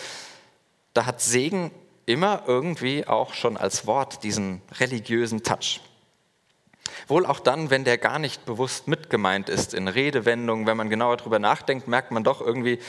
da 0.94 1.06
hat 1.06 1.22
Segen 1.22 1.72
immer 2.06 2.44
irgendwie 2.48 3.06
auch 3.06 3.34
schon 3.34 3.58
als 3.58 3.86
Wort 3.88 4.24
diesen 4.24 4.62
religiösen 4.80 5.44
Touch. 5.44 5.82
Wohl 7.08 7.26
auch 7.26 7.40
dann, 7.40 7.70
wenn 7.70 7.84
der 7.84 7.98
gar 7.98 8.20
nicht 8.20 8.46
bewusst 8.46 8.88
mitgemeint 8.88 9.50
ist 9.50 9.74
in 9.74 9.88
Redewendungen. 9.88 10.66
Wenn 10.66 10.78
man 10.78 10.90
genauer 10.90 11.18
darüber 11.18 11.40
nachdenkt, 11.40 11.88
merkt 11.88 12.12
man 12.12 12.24
doch 12.24 12.42
irgendwie, 12.42 12.80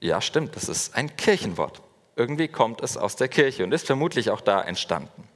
ja 0.00 0.20
stimmt, 0.20 0.56
das 0.56 0.68
ist 0.68 0.94
ein 0.94 1.16
Kirchenwort. 1.16 1.82
Irgendwie 2.16 2.48
kommt 2.48 2.82
es 2.82 2.96
aus 2.96 3.16
der 3.16 3.28
Kirche 3.28 3.64
und 3.64 3.72
ist 3.72 3.86
vermutlich 3.86 4.30
auch 4.30 4.40
da 4.40 4.62
entstanden. 4.62 5.28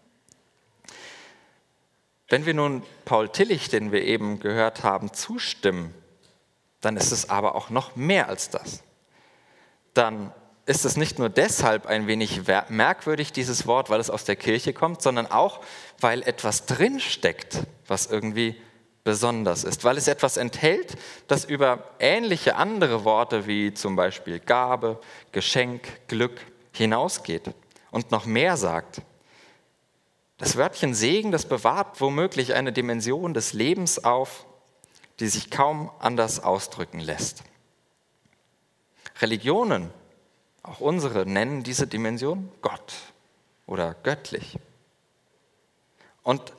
Wenn 2.32 2.46
wir 2.46 2.54
nun 2.54 2.82
Paul 3.04 3.28
Tillich, 3.28 3.68
den 3.68 3.92
wir 3.92 4.04
eben 4.04 4.40
gehört 4.40 4.84
haben, 4.84 5.12
zustimmen, 5.12 5.92
dann 6.80 6.96
ist 6.96 7.12
es 7.12 7.28
aber 7.28 7.54
auch 7.54 7.68
noch 7.68 7.94
mehr 7.94 8.30
als 8.30 8.48
das. 8.48 8.82
Dann 9.92 10.32
ist 10.64 10.86
es 10.86 10.96
nicht 10.96 11.18
nur 11.18 11.28
deshalb 11.28 11.84
ein 11.84 12.06
wenig 12.06 12.40
merkwürdig, 12.70 13.32
dieses 13.32 13.66
Wort, 13.66 13.90
weil 13.90 14.00
es 14.00 14.08
aus 14.08 14.24
der 14.24 14.36
Kirche 14.36 14.72
kommt, 14.72 15.02
sondern 15.02 15.26
auch, 15.26 15.60
weil 16.00 16.22
etwas 16.22 16.64
drinsteckt, 16.64 17.64
was 17.86 18.06
irgendwie 18.06 18.56
besonders 19.04 19.62
ist, 19.62 19.84
weil 19.84 19.98
es 19.98 20.08
etwas 20.08 20.38
enthält, 20.38 20.96
das 21.28 21.44
über 21.44 21.84
ähnliche 21.98 22.56
andere 22.56 23.04
Worte 23.04 23.46
wie 23.46 23.74
zum 23.74 23.94
Beispiel 23.94 24.40
Gabe, 24.40 24.98
Geschenk, 25.32 26.08
Glück 26.08 26.40
hinausgeht 26.72 27.50
und 27.90 28.10
noch 28.10 28.24
mehr 28.24 28.56
sagt. 28.56 29.02
Das 30.42 30.56
Wörtchen 30.56 30.92
Segen, 30.92 31.30
das 31.30 31.46
bewahrt 31.46 32.00
womöglich 32.00 32.54
eine 32.54 32.72
Dimension 32.72 33.32
des 33.32 33.52
Lebens 33.52 34.02
auf, 34.02 34.44
die 35.20 35.28
sich 35.28 35.52
kaum 35.52 35.88
anders 36.00 36.40
ausdrücken 36.42 36.98
lässt. 36.98 37.44
Religionen 39.20 39.92
auch 40.64 40.80
unsere 40.80 41.26
nennen 41.26 41.62
diese 41.62 41.86
Dimension 41.86 42.50
Gott 42.60 42.92
oder 43.68 43.94
göttlich. 44.02 44.58
Und 46.24 46.52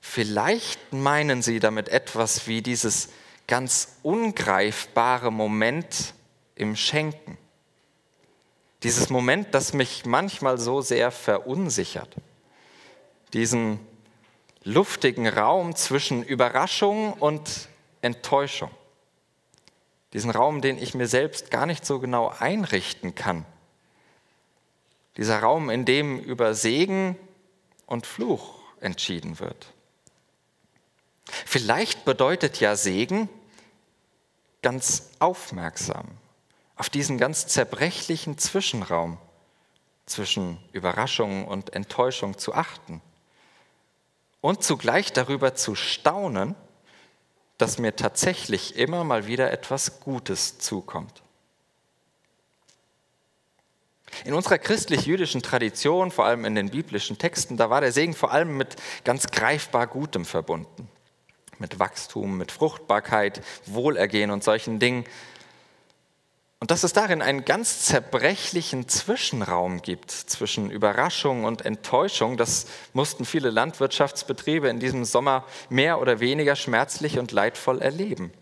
vielleicht 0.00 0.94
meinen 0.94 1.42
sie 1.42 1.60
damit 1.60 1.90
etwas 1.90 2.46
wie 2.46 2.62
dieses 2.62 3.10
ganz 3.46 3.98
ungreifbare 4.02 5.30
Moment 5.30 6.14
im 6.54 6.74
Schenken. 6.74 7.36
Dieses 8.82 9.10
Moment, 9.10 9.48
das 9.52 9.74
mich 9.74 10.06
manchmal 10.06 10.56
so 10.56 10.80
sehr 10.80 11.10
verunsichert. 11.10 12.16
Diesen 13.32 13.80
luftigen 14.62 15.28
Raum 15.28 15.74
zwischen 15.76 16.22
Überraschung 16.22 17.12
und 17.14 17.68
Enttäuschung 18.02 18.70
diesen 20.16 20.30
Raum, 20.30 20.62
den 20.62 20.78
ich 20.78 20.94
mir 20.94 21.08
selbst 21.08 21.50
gar 21.50 21.66
nicht 21.66 21.84
so 21.84 21.98
genau 21.98 22.28
einrichten 22.28 23.14
kann. 23.14 23.44
Dieser 25.18 25.40
Raum, 25.40 25.68
in 25.68 25.84
dem 25.84 26.18
über 26.18 26.54
Segen 26.54 27.16
und 27.84 28.06
Fluch 28.06 28.60
entschieden 28.80 29.40
wird. 29.40 29.74
Vielleicht 31.26 32.06
bedeutet 32.06 32.60
ja 32.60 32.76
Segen 32.76 33.28
ganz 34.62 35.10
aufmerksam 35.18 36.06
auf 36.76 36.88
diesen 36.88 37.18
ganz 37.18 37.46
zerbrechlichen 37.46 38.38
Zwischenraum 38.38 39.18
zwischen 40.06 40.58
Überraschung 40.72 41.46
und 41.46 41.74
Enttäuschung 41.74 42.38
zu 42.38 42.54
achten 42.54 43.02
und 44.46 44.62
zugleich 44.62 45.12
darüber 45.12 45.56
zu 45.56 45.74
staunen, 45.74 46.54
dass 47.58 47.78
mir 47.78 47.96
tatsächlich 47.96 48.76
immer 48.76 49.02
mal 49.02 49.26
wieder 49.26 49.50
etwas 49.50 49.98
Gutes 49.98 50.58
zukommt. 50.58 51.24
In 54.24 54.34
unserer 54.34 54.58
christlich-jüdischen 54.58 55.42
Tradition, 55.42 56.12
vor 56.12 56.26
allem 56.26 56.44
in 56.44 56.54
den 56.54 56.70
biblischen 56.70 57.18
Texten, 57.18 57.56
da 57.56 57.70
war 57.70 57.80
der 57.80 57.90
Segen 57.90 58.14
vor 58.14 58.30
allem 58.30 58.56
mit 58.56 58.76
ganz 59.02 59.26
greifbar 59.32 59.88
Gutem 59.88 60.24
verbunden. 60.24 60.88
Mit 61.58 61.80
Wachstum, 61.80 62.38
mit 62.38 62.52
Fruchtbarkeit, 62.52 63.42
Wohlergehen 63.66 64.30
und 64.30 64.44
solchen 64.44 64.78
Dingen. 64.78 65.06
Und 66.66 66.72
dass 66.72 66.82
es 66.82 66.92
darin 66.92 67.22
einen 67.22 67.44
ganz 67.44 67.82
zerbrechlichen 67.82 68.88
Zwischenraum 68.88 69.82
gibt 69.82 70.10
zwischen 70.10 70.68
Überraschung 70.68 71.44
und 71.44 71.64
Enttäuschung, 71.64 72.36
das 72.36 72.66
mussten 72.92 73.24
viele 73.24 73.50
Landwirtschaftsbetriebe 73.50 74.68
in 74.68 74.80
diesem 74.80 75.04
Sommer 75.04 75.44
mehr 75.68 76.00
oder 76.00 76.18
weniger 76.18 76.56
schmerzlich 76.56 77.20
und 77.20 77.30
leidvoll 77.30 77.80
erleben. 77.80 78.32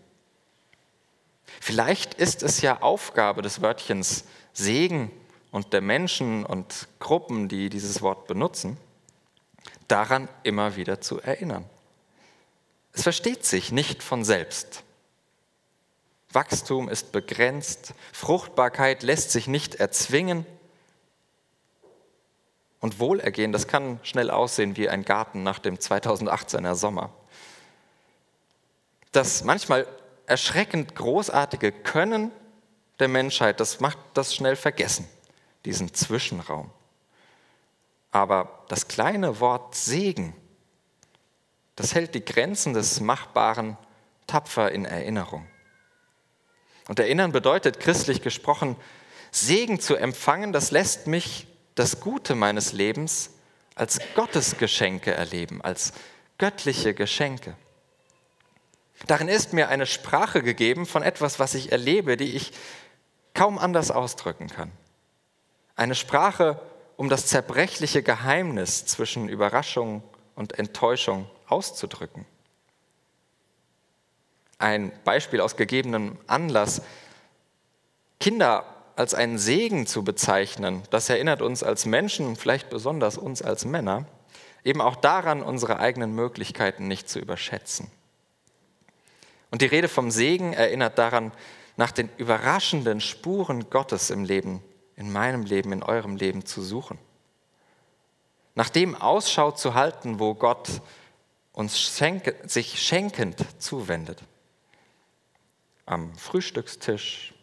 Vielleicht 1.61 2.15
ist 2.15 2.41
es 2.41 2.61
ja 2.61 2.81
Aufgabe 2.81 3.43
des 3.43 3.61
Wörtchens 3.61 4.23
Segen 4.53 5.11
und 5.51 5.71
der 5.71 5.81
Menschen 5.81 6.47
und 6.47 6.87
Gruppen, 6.97 7.47
die 7.47 7.69
dieses 7.69 8.01
Wort 8.01 8.25
benutzen, 8.25 8.77
daran 9.87 10.29
immer 10.41 10.75
wieder 10.77 10.99
zu 10.99 11.21
erinnern. 11.21 11.65
Es 12.91 13.03
versteht 13.03 13.45
sich 13.45 13.71
nicht 13.71 14.01
von 14.01 14.25
selbst. 14.25 14.81
Wachstum 16.35 16.89
ist 16.89 17.11
begrenzt, 17.11 17.93
Fruchtbarkeit 18.11 19.01
lässt 19.03 19.31
sich 19.31 19.47
nicht 19.47 19.75
erzwingen. 19.75 20.45
Und 22.79 22.99
Wohlergehen, 22.99 23.51
das 23.51 23.67
kann 23.67 23.99
schnell 24.03 24.29
aussehen 24.29 24.77
wie 24.77 24.89
ein 24.89 25.05
Garten 25.05 25.41
nach 25.41 25.59
dem 25.59 25.77
2018er 25.77 26.75
Sommer. 26.75 27.09
Das 29.11 29.43
manchmal 29.43 29.87
erschreckend 30.27 30.95
großartige 30.95 31.71
Können 31.71 32.31
der 32.99 33.07
Menschheit, 33.07 33.59
das 33.59 33.79
macht 33.79 33.97
das 34.13 34.35
schnell 34.35 34.55
vergessen, 34.55 35.07
diesen 35.63 35.93
Zwischenraum. 35.93 36.69
Aber 38.11 38.63
das 38.67 38.87
kleine 38.87 39.39
Wort 39.39 39.75
Segen, 39.75 40.35
das 41.75 41.93
hält 41.93 42.15
die 42.15 42.23
Grenzen 42.23 42.73
des 42.73 42.99
Machbaren 42.99 43.77
tapfer 44.27 44.71
in 44.71 44.85
Erinnerung. 44.85 45.47
Und 46.87 46.99
erinnern 46.99 47.31
bedeutet 47.31 47.79
christlich 47.79 48.21
gesprochen, 48.21 48.75
Segen 49.31 49.79
zu 49.79 49.95
empfangen, 49.95 50.53
das 50.53 50.71
lässt 50.71 51.07
mich 51.07 51.47
das 51.73 51.99
Gute 51.99 52.35
meines 52.35 52.73
Lebens 52.73 53.31
als 53.75 53.99
Gottesgeschenke 54.15 55.13
erleben, 55.13 55.61
als 55.61 55.93
göttliche 56.37 56.93
Geschenke. 56.93 57.55
Darin 59.07 59.27
ist 59.27 59.51
mir 59.51 59.67
eine 59.67 59.85
Sprache 59.85 60.41
gegeben 60.41 60.85
von 60.85 61.03
etwas, 61.03 61.39
was 61.39 61.53
ich 61.53 61.71
erlebe, 61.71 62.15
die 62.15 62.35
ich 62.35 62.53
kaum 63.33 63.57
anders 63.57 63.91
ausdrücken 63.91 64.47
kann. 64.47 64.71
Eine 65.75 65.95
Sprache, 65.95 66.61
um 66.95 67.09
das 67.09 67.27
zerbrechliche 67.27 68.03
Geheimnis 68.03 68.85
zwischen 68.85 69.27
Überraschung 69.27 70.01
und 70.35 70.57
Enttäuschung 70.57 71.29
auszudrücken 71.47 72.25
ein 74.65 74.91
Beispiel 75.03 75.41
aus 75.41 75.57
gegebenem 75.57 76.17
Anlass. 76.25 76.81
Kinder 78.19 78.65
als 78.95 79.13
einen 79.13 79.37
Segen 79.37 79.85
zu 79.85 80.03
bezeichnen, 80.03 80.81
das 80.89 81.07
erinnert 81.07 81.43
uns 81.43 81.61
als 81.61 81.85
Menschen, 81.85 82.35
vielleicht 82.35 82.71
besonders 82.71 83.19
uns 83.19 83.43
als 83.43 83.65
Männer, 83.65 84.07
eben 84.63 84.81
auch 84.81 84.95
daran, 84.95 85.43
unsere 85.43 85.77
eigenen 85.77 86.15
Möglichkeiten 86.15 86.87
nicht 86.87 87.07
zu 87.07 87.19
überschätzen. 87.19 87.91
Und 89.51 89.61
die 89.61 89.67
Rede 89.67 89.87
vom 89.87 90.09
Segen 90.09 90.53
erinnert 90.53 90.97
daran, 90.97 91.31
nach 91.77 91.91
den 91.91 92.09
überraschenden 92.17 93.01
Spuren 93.01 93.69
Gottes 93.69 94.09
im 94.09 94.23
Leben, 94.23 94.63
in 94.95 95.11
meinem 95.11 95.43
Leben, 95.43 95.73
in 95.73 95.83
eurem 95.83 96.15
Leben 96.15 96.43
zu 96.43 96.63
suchen. 96.63 96.97
Nach 98.55 98.69
dem 98.69 98.95
Ausschau 98.95 99.51
zu 99.51 99.75
halten, 99.75 100.19
wo 100.19 100.33
Gott 100.33 100.81
uns 101.51 101.79
schenke, 101.79 102.35
sich 102.47 102.81
schenkend 102.81 103.45
zuwendet 103.61 104.23
am 105.85 106.15
Frühstückstisch, 106.17 107.33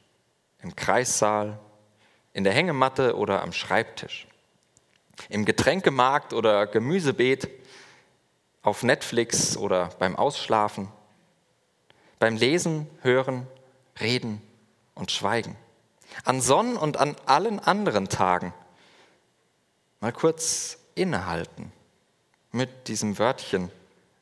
im 0.62 0.74
Kreissaal, 0.76 1.59
in 2.33 2.44
der 2.44 2.52
Hängematte 2.52 3.16
oder 3.16 3.42
am 3.42 3.52
Schreibtisch, 3.52 4.26
im 5.28 5.44
Getränkemarkt 5.44 6.33
oder 6.33 6.66
Gemüsebeet, 6.66 7.48
auf 8.62 8.83
Netflix 8.83 9.57
oder 9.57 9.90
beim 9.98 10.16
Ausschlafen, 10.16 10.88
beim 12.18 12.37
Lesen, 12.37 12.88
Hören, 13.00 13.46
Reden 14.00 14.40
und 14.94 15.11
Schweigen, 15.11 15.57
an 16.24 16.40
Sonnen 16.40 16.76
und 16.76 16.96
an 16.96 17.16
allen 17.26 17.59
anderen 17.59 18.09
Tagen. 18.09 18.55
Mal 20.00 20.12
kurz 20.12 20.78
innehalten 20.94 21.72
mit 22.52 22.88
diesem 22.88 23.18
Wörtchen 23.18 23.70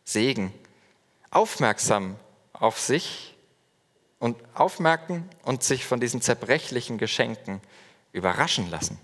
Segen, 0.05 0.53
aufmerksam 1.31 2.17
auf 2.53 2.79
sich 2.81 3.37
und 4.21 4.37
aufmerken 4.55 5.29
und 5.43 5.65
sich 5.65 5.85
von 5.85 5.99
diesen 5.99 6.23
zerbrechlichen 6.23 6.99
Geschenken 6.99 7.61
überraschen 8.13 8.71
lassen, 8.71 9.01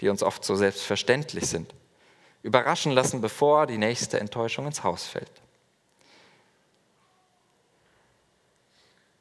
die 0.00 0.10
uns 0.10 0.22
oft 0.22 0.44
so 0.44 0.56
selbstverständlich 0.56 1.46
sind. 1.46 1.74
Überraschen 2.42 2.92
lassen, 2.92 3.20
bevor 3.20 3.66
die 3.66 3.78
nächste 3.78 4.18
Enttäuschung 4.20 4.66
ins 4.66 4.82
Haus 4.82 5.06
fällt. 5.06 5.30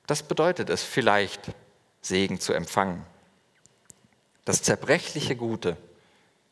Das 0.08 0.24
bedeutet 0.24 0.70
es 0.70 0.84
vielleicht, 0.84 1.52
Segen 2.02 2.40
zu 2.40 2.54
empfangen. 2.54 3.06
Das 4.44 4.64
zerbrechliche 4.64 5.36
Gute 5.36 5.78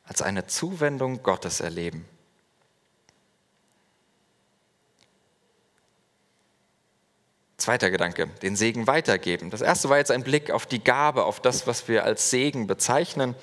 als 0.03 0.21
eine 0.21 0.45
Zuwendung 0.45 1.23
Gottes 1.23 1.60
erleben. 1.60 2.05
Zweiter 7.60 7.91
Gedanke, 7.91 8.28
den 8.41 8.56
Segen 8.56 8.88
weitergeben. 8.88 9.50
Das 9.50 9.62
erste 9.62 9.89
war 9.89 9.98
jetzt 9.98 10.12
ein 10.12 10.24
Blick 10.24 10.50
auf 10.50 10.65
die 10.65 10.84
Gabe, 10.84 11.26
auf 11.26 11.39
das, 11.39 11.67
was 11.67 11.88
wir 11.88 12.04
als 12.04 12.30
Segen 12.30 12.67
bezeichnen, 12.67 13.36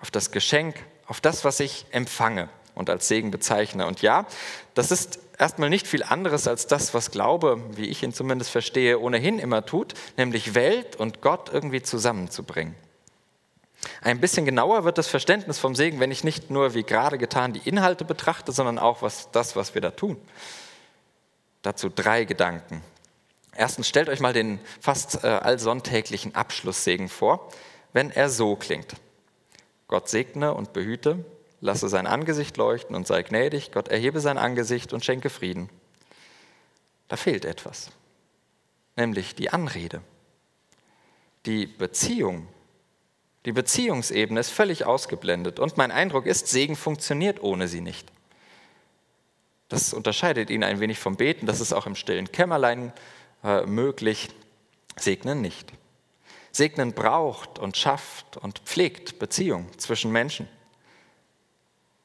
auf 0.00 0.10
das 0.10 0.30
Geschenk, 0.30 0.76
auf 1.06 1.20
das, 1.20 1.44
was 1.44 1.60
ich 1.60 1.86
empfange 1.90 2.48
und 2.74 2.90
als 2.90 3.08
Segen 3.08 3.30
bezeichne. 3.30 3.86
Und 3.86 4.02
ja, 4.02 4.26
das 4.74 4.90
ist 4.90 5.18
erstmal 5.38 5.70
nicht 5.70 5.86
viel 5.86 6.02
anderes 6.02 6.48
als 6.48 6.66
das, 6.66 6.94
was 6.94 7.10
Glaube, 7.10 7.62
wie 7.76 7.86
ich 7.86 8.02
ihn 8.02 8.12
zumindest 8.12 8.50
verstehe, 8.50 8.98
ohnehin 8.98 9.38
immer 9.38 9.64
tut, 9.64 9.94
nämlich 10.16 10.54
Welt 10.54 10.96
und 10.96 11.20
Gott 11.20 11.50
irgendwie 11.52 11.82
zusammenzubringen. 11.82 12.74
Ein 14.00 14.20
bisschen 14.20 14.46
genauer 14.46 14.84
wird 14.84 14.98
das 14.98 15.08
Verständnis 15.08 15.58
vom 15.58 15.74
Segen, 15.74 16.00
wenn 16.00 16.10
ich 16.10 16.24
nicht 16.24 16.50
nur 16.50 16.74
wie 16.74 16.84
gerade 16.84 17.18
getan 17.18 17.52
die 17.52 17.68
Inhalte 17.68 18.04
betrachte, 18.04 18.52
sondern 18.52 18.78
auch 18.78 19.02
was, 19.02 19.30
das, 19.30 19.56
was 19.56 19.74
wir 19.74 19.82
da 19.82 19.90
tun. 19.90 20.16
Dazu 21.62 21.88
drei 21.88 22.24
Gedanken. 22.24 22.82
Erstens 23.56 23.88
stellt 23.88 24.08
euch 24.08 24.20
mal 24.20 24.32
den 24.32 24.60
fast 24.80 25.24
äh, 25.24 25.28
allsonntäglichen 25.28 26.34
Abschlusssegen 26.34 27.08
vor, 27.08 27.48
wenn 27.92 28.10
er 28.10 28.28
so 28.28 28.56
klingt. 28.56 28.94
Gott 29.88 30.08
segne 30.08 30.54
und 30.54 30.72
behüte, 30.72 31.24
lasse 31.60 31.88
sein 31.88 32.06
Angesicht 32.06 32.56
leuchten 32.56 32.96
und 32.96 33.06
sei 33.06 33.22
gnädig, 33.22 33.72
Gott 33.72 33.88
erhebe 33.88 34.20
sein 34.20 34.38
Angesicht 34.38 34.92
und 34.92 35.04
schenke 35.04 35.30
Frieden. 35.30 35.68
Da 37.08 37.16
fehlt 37.16 37.44
etwas, 37.44 37.90
nämlich 38.96 39.34
die 39.34 39.50
Anrede. 39.50 40.02
Die 41.46 41.66
Beziehung, 41.66 42.48
die 43.44 43.52
Beziehungsebene 43.52 44.40
ist 44.40 44.50
völlig 44.50 44.84
ausgeblendet 44.84 45.60
und 45.60 45.76
mein 45.76 45.90
Eindruck 45.90 46.26
ist, 46.26 46.48
Segen 46.48 46.76
funktioniert 46.76 47.42
ohne 47.42 47.68
sie 47.68 47.82
nicht. 47.82 48.10
Das 49.68 49.92
unterscheidet 49.92 50.50
ihn 50.50 50.64
ein 50.64 50.80
wenig 50.80 50.98
vom 50.98 51.16
Beten, 51.16 51.46
das 51.46 51.60
ist 51.60 51.72
auch 51.72 51.86
im 51.86 51.94
stillen 51.94 52.32
Kämmerlein 52.32 52.92
äh, 53.44 53.66
möglich, 53.66 54.30
segnen 54.96 55.40
nicht. 55.40 55.72
Segnen 56.50 56.92
braucht 56.92 57.58
und 57.58 57.76
schafft 57.76 58.36
und 58.36 58.60
pflegt 58.60 59.18
Beziehung 59.18 59.66
zwischen 59.78 60.10
Menschen. 60.10 60.48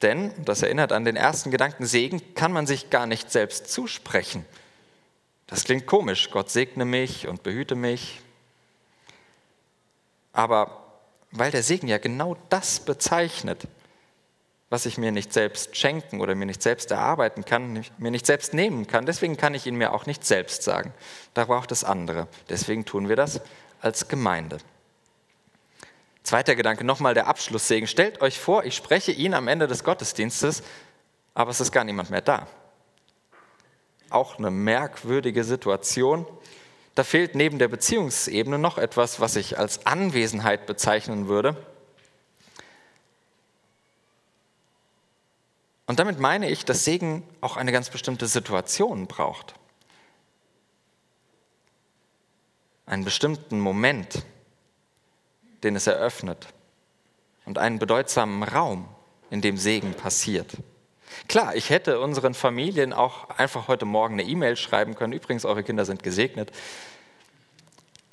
Denn, 0.02 0.34
das 0.46 0.62
erinnert 0.62 0.92
an 0.92 1.06
den 1.06 1.16
ersten 1.16 1.52
Gedanken, 1.52 1.86
Segen 1.86 2.34
kann 2.34 2.52
man 2.52 2.68
sich 2.68 2.90
gar 2.90 3.06
nicht 3.06 3.32
selbst 3.32 3.72
zusprechen. 3.72 4.46
Das 5.48 5.64
klingt 5.64 5.88
komisch, 5.88 6.30
Gott 6.32 6.50
segne 6.50 6.86
mich 6.86 7.28
und 7.28 7.44
behüte 7.44 7.76
mich. 7.76 8.22
Aber 10.32 10.86
weil 11.32 11.52
der 11.52 11.64
Segen 11.64 11.88
ja 11.88 11.98
genau 11.98 12.38
das 12.50 12.80
bezeichnet, 12.80 13.68
was 14.70 14.86
ich 14.86 14.98
mir 14.98 15.12
nicht 15.12 15.34
selbst 15.34 15.76
schenken 15.76 16.22
oder 16.22 16.36
mir 16.36 16.46
nicht 16.46 16.62
selbst 16.62 16.92
erarbeiten 16.92 17.44
kann, 17.44 17.84
mir 17.98 18.12
nicht 18.12 18.26
selbst 18.26 18.54
nehmen 18.54 18.86
kann. 18.86 19.06
Deswegen 19.06 19.36
kann 19.36 19.56
ich 19.56 19.66
ihn 19.66 19.76
mir 19.76 19.94
auch 19.94 20.06
nicht 20.06 20.26
selbst 20.26 20.64
sagen. 20.64 20.94
Da 21.34 21.46
braucht 21.46 21.72
es 21.72 21.84
andere. 21.84 22.28
Deswegen 22.50 22.86
tun 22.86 23.10
wir 23.10 23.16
das 23.16 23.42
als 23.82 24.08
Gemeinde. 24.08 24.60
Zweiter 26.22 26.56
Gedanke, 26.56 26.84
nochmal 26.84 27.16
der 27.16 27.26
Abschlusssegen. 27.28 27.88
Stellt 27.88 28.22
euch 28.22 28.40
vor, 28.40 28.64
ich 28.64 28.76
spreche 28.76 29.12
ihn 29.12 29.34
am 29.34 29.48
Ende 29.48 29.68
des 29.68 29.84
Gottesdienstes, 29.84 30.62
aber 31.34 31.50
es 31.50 31.60
ist 31.60 31.72
gar 31.72 31.84
niemand 31.84 32.12
mehr 32.12 32.22
da. 32.22 32.46
Auch 34.12 34.38
eine 34.38 34.52
merkwürdige 34.52 35.44
Situation. 35.44 36.28
Da 36.94 37.04
fehlt 37.04 37.34
neben 37.34 37.58
der 37.58 37.68
Beziehungsebene 37.68 38.60
noch 38.60 38.78
etwas, 38.78 39.20
was 39.20 39.36
ich 39.36 39.58
als 39.58 39.88
Anwesenheit 39.88 40.68
bezeichnen 40.68 41.28
würde. 41.28 41.56
Und 45.90 45.98
damit 45.98 46.20
meine 46.20 46.48
ich, 46.52 46.66
dass 46.66 46.86
Segen 46.86 47.24
auch 47.42 47.58
eine 47.58 47.72
ganz 47.72 47.90
bestimmte 47.90 48.28
Situation 48.28 49.08
braucht. 49.08 49.56
Einen 52.86 53.04
bestimmten 53.04 53.60
Moment, 53.60 54.24
den 55.64 55.76
es 55.76 55.88
eröffnet. 55.88 56.50
Und 57.46 57.58
einen 57.58 57.80
bedeutsamen 57.80 58.44
Raum, 58.44 58.88
in 59.32 59.42
dem 59.42 59.58
Segen 59.58 59.96
passiert. 59.96 60.58
Klar, 61.28 61.56
ich 61.56 61.72
hätte 61.72 62.00
unseren 62.00 62.36
Familien 62.36 62.94
auch 62.94 63.28
einfach 63.32 63.68
heute 63.68 63.86
Morgen 63.86 64.14
eine 64.14 64.30
E-Mail 64.30 64.58
schreiben 64.58 64.94
können. 64.94 65.14
Übrigens, 65.14 65.44
eure 65.44 65.64
Kinder 65.64 65.86
sind 65.86 66.04
gesegnet. 66.04 66.52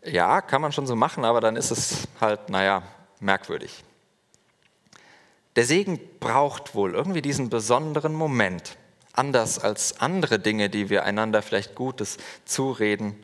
Ja, 0.02 0.40
kann 0.40 0.62
man 0.62 0.72
schon 0.72 0.86
so 0.86 0.96
machen, 0.96 1.26
aber 1.26 1.42
dann 1.42 1.56
ist 1.56 1.70
es 1.70 2.08
halt, 2.22 2.48
naja, 2.48 2.84
merkwürdig. 3.20 3.84
Der 5.56 5.64
Segen 5.64 5.98
braucht 6.20 6.74
wohl 6.74 6.94
irgendwie 6.94 7.22
diesen 7.22 7.48
besonderen 7.48 8.12
Moment, 8.12 8.76
anders 9.14 9.58
als 9.58 10.00
andere 10.00 10.38
Dinge, 10.38 10.68
die 10.68 10.90
wir 10.90 11.04
einander 11.04 11.40
vielleicht 11.40 11.74
Gutes 11.74 12.18
zureden, 12.44 13.16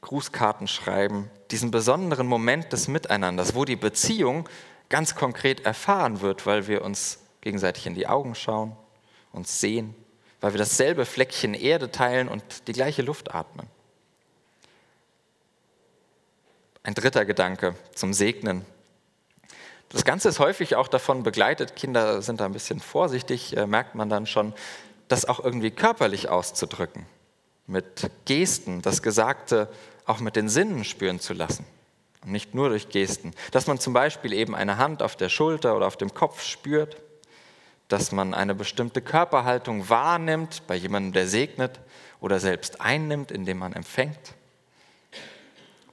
Grußkarten 0.00 0.66
schreiben, 0.66 1.30
diesen 1.50 1.70
besonderen 1.70 2.26
Moment 2.26 2.72
des 2.72 2.88
Miteinanders, 2.88 3.54
wo 3.54 3.66
die 3.66 3.76
Beziehung 3.76 4.48
ganz 4.88 5.14
konkret 5.14 5.66
erfahren 5.66 6.22
wird, 6.22 6.46
weil 6.46 6.66
wir 6.68 6.82
uns 6.82 7.18
gegenseitig 7.42 7.86
in 7.86 7.94
die 7.94 8.06
Augen 8.06 8.34
schauen, 8.34 8.74
uns 9.32 9.60
sehen, 9.60 9.94
weil 10.40 10.54
wir 10.54 10.58
dasselbe 10.58 11.04
Fleckchen 11.04 11.52
Erde 11.52 11.90
teilen 11.90 12.28
und 12.28 12.68
die 12.68 12.72
gleiche 12.72 13.02
Luft 13.02 13.34
atmen. 13.34 13.66
Ein 16.82 16.94
dritter 16.94 17.26
Gedanke 17.26 17.74
zum 17.94 18.14
Segnen 18.14 18.64
das 19.90 20.04
Ganze 20.04 20.28
ist 20.28 20.38
häufig 20.38 20.76
auch 20.76 20.88
davon 20.88 21.22
begleitet, 21.22 21.76
Kinder 21.76 22.20
sind 22.22 22.40
da 22.40 22.44
ein 22.44 22.52
bisschen 22.52 22.80
vorsichtig, 22.80 23.56
äh, 23.56 23.66
merkt 23.66 23.94
man 23.94 24.08
dann 24.08 24.26
schon, 24.26 24.52
das 25.08 25.26
auch 25.26 25.42
irgendwie 25.42 25.70
körperlich 25.70 26.28
auszudrücken, 26.28 27.06
mit 27.66 28.10
Gesten, 28.26 28.82
das 28.82 29.02
Gesagte 29.02 29.68
auch 30.04 30.20
mit 30.20 30.36
den 30.36 30.48
Sinnen 30.48 30.84
spüren 30.84 31.20
zu 31.20 31.32
lassen. 31.32 31.64
Und 32.22 32.32
nicht 32.32 32.54
nur 32.54 32.68
durch 32.68 32.88
Gesten. 32.88 33.32
Dass 33.52 33.66
man 33.66 33.78
zum 33.78 33.92
Beispiel 33.92 34.32
eben 34.32 34.54
eine 34.54 34.76
Hand 34.76 35.02
auf 35.02 35.16
der 35.16 35.28
Schulter 35.28 35.76
oder 35.76 35.86
auf 35.86 35.96
dem 35.96 36.12
Kopf 36.12 36.42
spürt, 36.42 36.96
dass 37.88 38.12
man 38.12 38.34
eine 38.34 38.54
bestimmte 38.54 39.00
Körperhaltung 39.00 39.88
wahrnimmt 39.88 40.66
bei 40.66 40.74
jemandem, 40.74 41.12
der 41.12 41.26
segnet 41.26 41.80
oder 42.20 42.38
selbst 42.38 42.80
einnimmt, 42.80 43.30
indem 43.30 43.58
man 43.58 43.72
empfängt. 43.72 44.34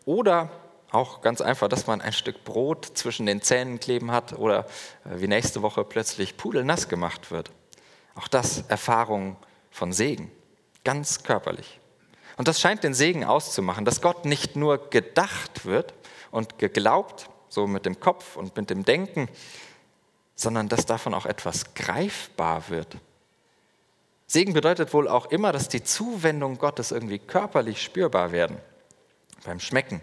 Oder 0.05 0.49
auch 0.95 1.21
ganz 1.21 1.41
einfach, 1.41 1.67
dass 1.67 1.87
man 1.87 2.01
ein 2.01 2.13
Stück 2.13 2.43
Brot 2.43 2.85
zwischen 2.95 3.25
den 3.25 3.41
Zähnen 3.41 3.79
kleben 3.79 4.11
hat 4.11 4.33
oder 4.33 4.65
äh, 5.05 5.19
wie 5.19 5.27
nächste 5.27 5.61
Woche 5.61 5.83
plötzlich 5.83 6.37
pudelnass 6.37 6.87
gemacht 6.87 7.31
wird. 7.31 7.51
Auch 8.15 8.27
das 8.27 8.63
Erfahrung 8.69 9.35
von 9.71 9.91
Segen, 9.91 10.31
ganz 10.85 11.23
körperlich. 11.23 11.79
Und 12.37 12.47
das 12.47 12.59
scheint 12.59 12.83
den 12.83 12.93
Segen 12.93 13.25
auszumachen, 13.25 13.85
dass 13.85 14.01
Gott 14.01 14.25
nicht 14.25 14.55
nur 14.55 14.89
gedacht 14.89 15.65
wird 15.65 15.93
und 16.31 16.59
geglaubt, 16.59 17.29
so 17.49 17.67
mit 17.67 17.85
dem 17.85 17.99
Kopf 17.99 18.35
und 18.37 18.55
mit 18.55 18.69
dem 18.69 18.83
Denken, 18.85 19.27
sondern 20.35 20.69
dass 20.69 20.85
davon 20.85 21.13
auch 21.13 21.25
etwas 21.25 21.73
greifbar 21.73 22.69
wird. 22.69 22.97
Segen 24.27 24.53
bedeutet 24.53 24.93
wohl 24.93 25.07
auch 25.07 25.27
immer, 25.27 25.51
dass 25.51 25.69
die 25.69 25.83
Zuwendung 25.83 26.57
Gottes 26.57 26.91
irgendwie 26.91 27.19
körperlich 27.19 27.81
spürbar 27.81 28.31
werden. 28.31 28.57
Beim 29.45 29.59
Schmecken, 29.59 30.01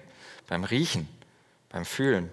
beim 0.52 0.64
Riechen, 0.64 1.08
beim 1.70 1.86
Fühlen, 1.86 2.30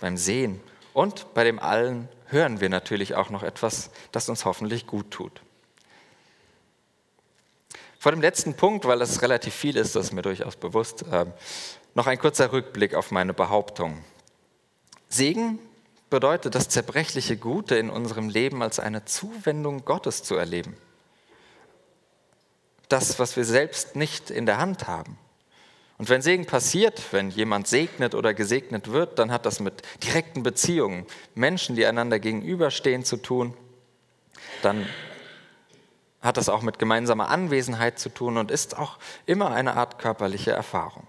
beim 0.00 0.16
Sehen 0.16 0.60
und 0.94 1.32
bei 1.32 1.44
dem 1.44 1.60
allen 1.60 2.08
hören 2.26 2.60
wir 2.60 2.68
natürlich 2.68 3.14
auch 3.14 3.30
noch 3.30 3.44
etwas, 3.44 3.92
das 4.10 4.28
uns 4.28 4.44
hoffentlich 4.44 4.88
gut 4.88 5.12
tut. 5.12 5.42
Vor 8.00 8.10
dem 8.10 8.20
letzten 8.20 8.54
Punkt, 8.54 8.84
weil 8.84 9.00
es 9.00 9.22
relativ 9.22 9.54
viel 9.54 9.76
ist, 9.76 9.94
das 9.94 10.06
ist 10.06 10.12
mir 10.12 10.22
durchaus 10.22 10.56
bewusst, 10.56 11.02
äh, 11.02 11.26
noch 11.94 12.08
ein 12.08 12.18
kurzer 12.18 12.50
Rückblick 12.50 12.96
auf 12.96 13.12
meine 13.12 13.32
Behauptung. 13.32 14.02
Segen 15.08 15.60
bedeutet 16.10 16.56
das 16.56 16.68
zerbrechliche 16.68 17.36
Gute 17.36 17.76
in 17.76 17.90
unserem 17.90 18.28
Leben 18.28 18.60
als 18.60 18.80
eine 18.80 19.04
Zuwendung 19.04 19.84
Gottes 19.84 20.24
zu 20.24 20.34
erleben 20.34 20.76
das, 22.88 23.18
was 23.18 23.36
wir 23.36 23.44
selbst 23.44 23.96
nicht 23.96 24.30
in 24.30 24.46
der 24.46 24.58
Hand 24.58 24.86
haben. 24.86 25.18
Und 25.96 26.08
wenn 26.08 26.22
Segen 26.22 26.46
passiert, 26.46 27.00
wenn 27.12 27.30
jemand 27.30 27.68
segnet 27.68 28.14
oder 28.14 28.34
gesegnet 28.34 28.90
wird, 28.90 29.18
dann 29.18 29.30
hat 29.30 29.46
das 29.46 29.60
mit 29.60 29.82
direkten 30.02 30.42
Beziehungen, 30.42 31.06
Menschen, 31.34 31.76
die 31.76 31.86
einander 31.86 32.18
gegenüberstehen, 32.18 33.04
zu 33.04 33.16
tun. 33.16 33.56
Dann 34.62 34.86
hat 36.20 36.36
das 36.36 36.48
auch 36.48 36.62
mit 36.62 36.78
gemeinsamer 36.78 37.28
Anwesenheit 37.28 37.98
zu 37.98 38.08
tun 38.08 38.38
und 38.38 38.50
ist 38.50 38.76
auch 38.76 38.98
immer 39.26 39.52
eine 39.52 39.76
Art 39.76 39.98
körperliche 39.98 40.50
Erfahrung. 40.50 41.06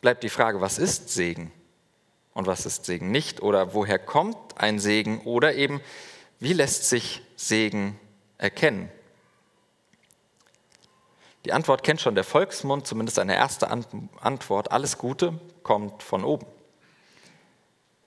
Bleibt 0.00 0.22
die 0.22 0.28
Frage, 0.28 0.60
was 0.60 0.78
ist 0.78 1.10
Segen 1.10 1.50
und 2.32 2.46
was 2.46 2.64
ist 2.64 2.86
Segen 2.86 3.10
nicht 3.10 3.42
oder 3.42 3.74
woher 3.74 3.98
kommt 3.98 4.36
ein 4.56 4.78
Segen 4.78 5.20
oder 5.22 5.54
eben, 5.54 5.80
wie 6.38 6.52
lässt 6.52 6.88
sich 6.88 7.20
Segen 7.36 7.98
erkennen? 8.38 8.90
Die 11.44 11.52
Antwort 11.52 11.82
kennt 11.82 12.00
schon 12.00 12.14
der 12.14 12.24
Volksmund, 12.24 12.86
zumindest 12.86 13.18
eine 13.18 13.34
erste 13.34 13.70
Antwort. 13.70 14.72
Alles 14.72 14.98
Gute 14.98 15.38
kommt 15.62 16.02
von 16.02 16.24
oben. 16.24 16.46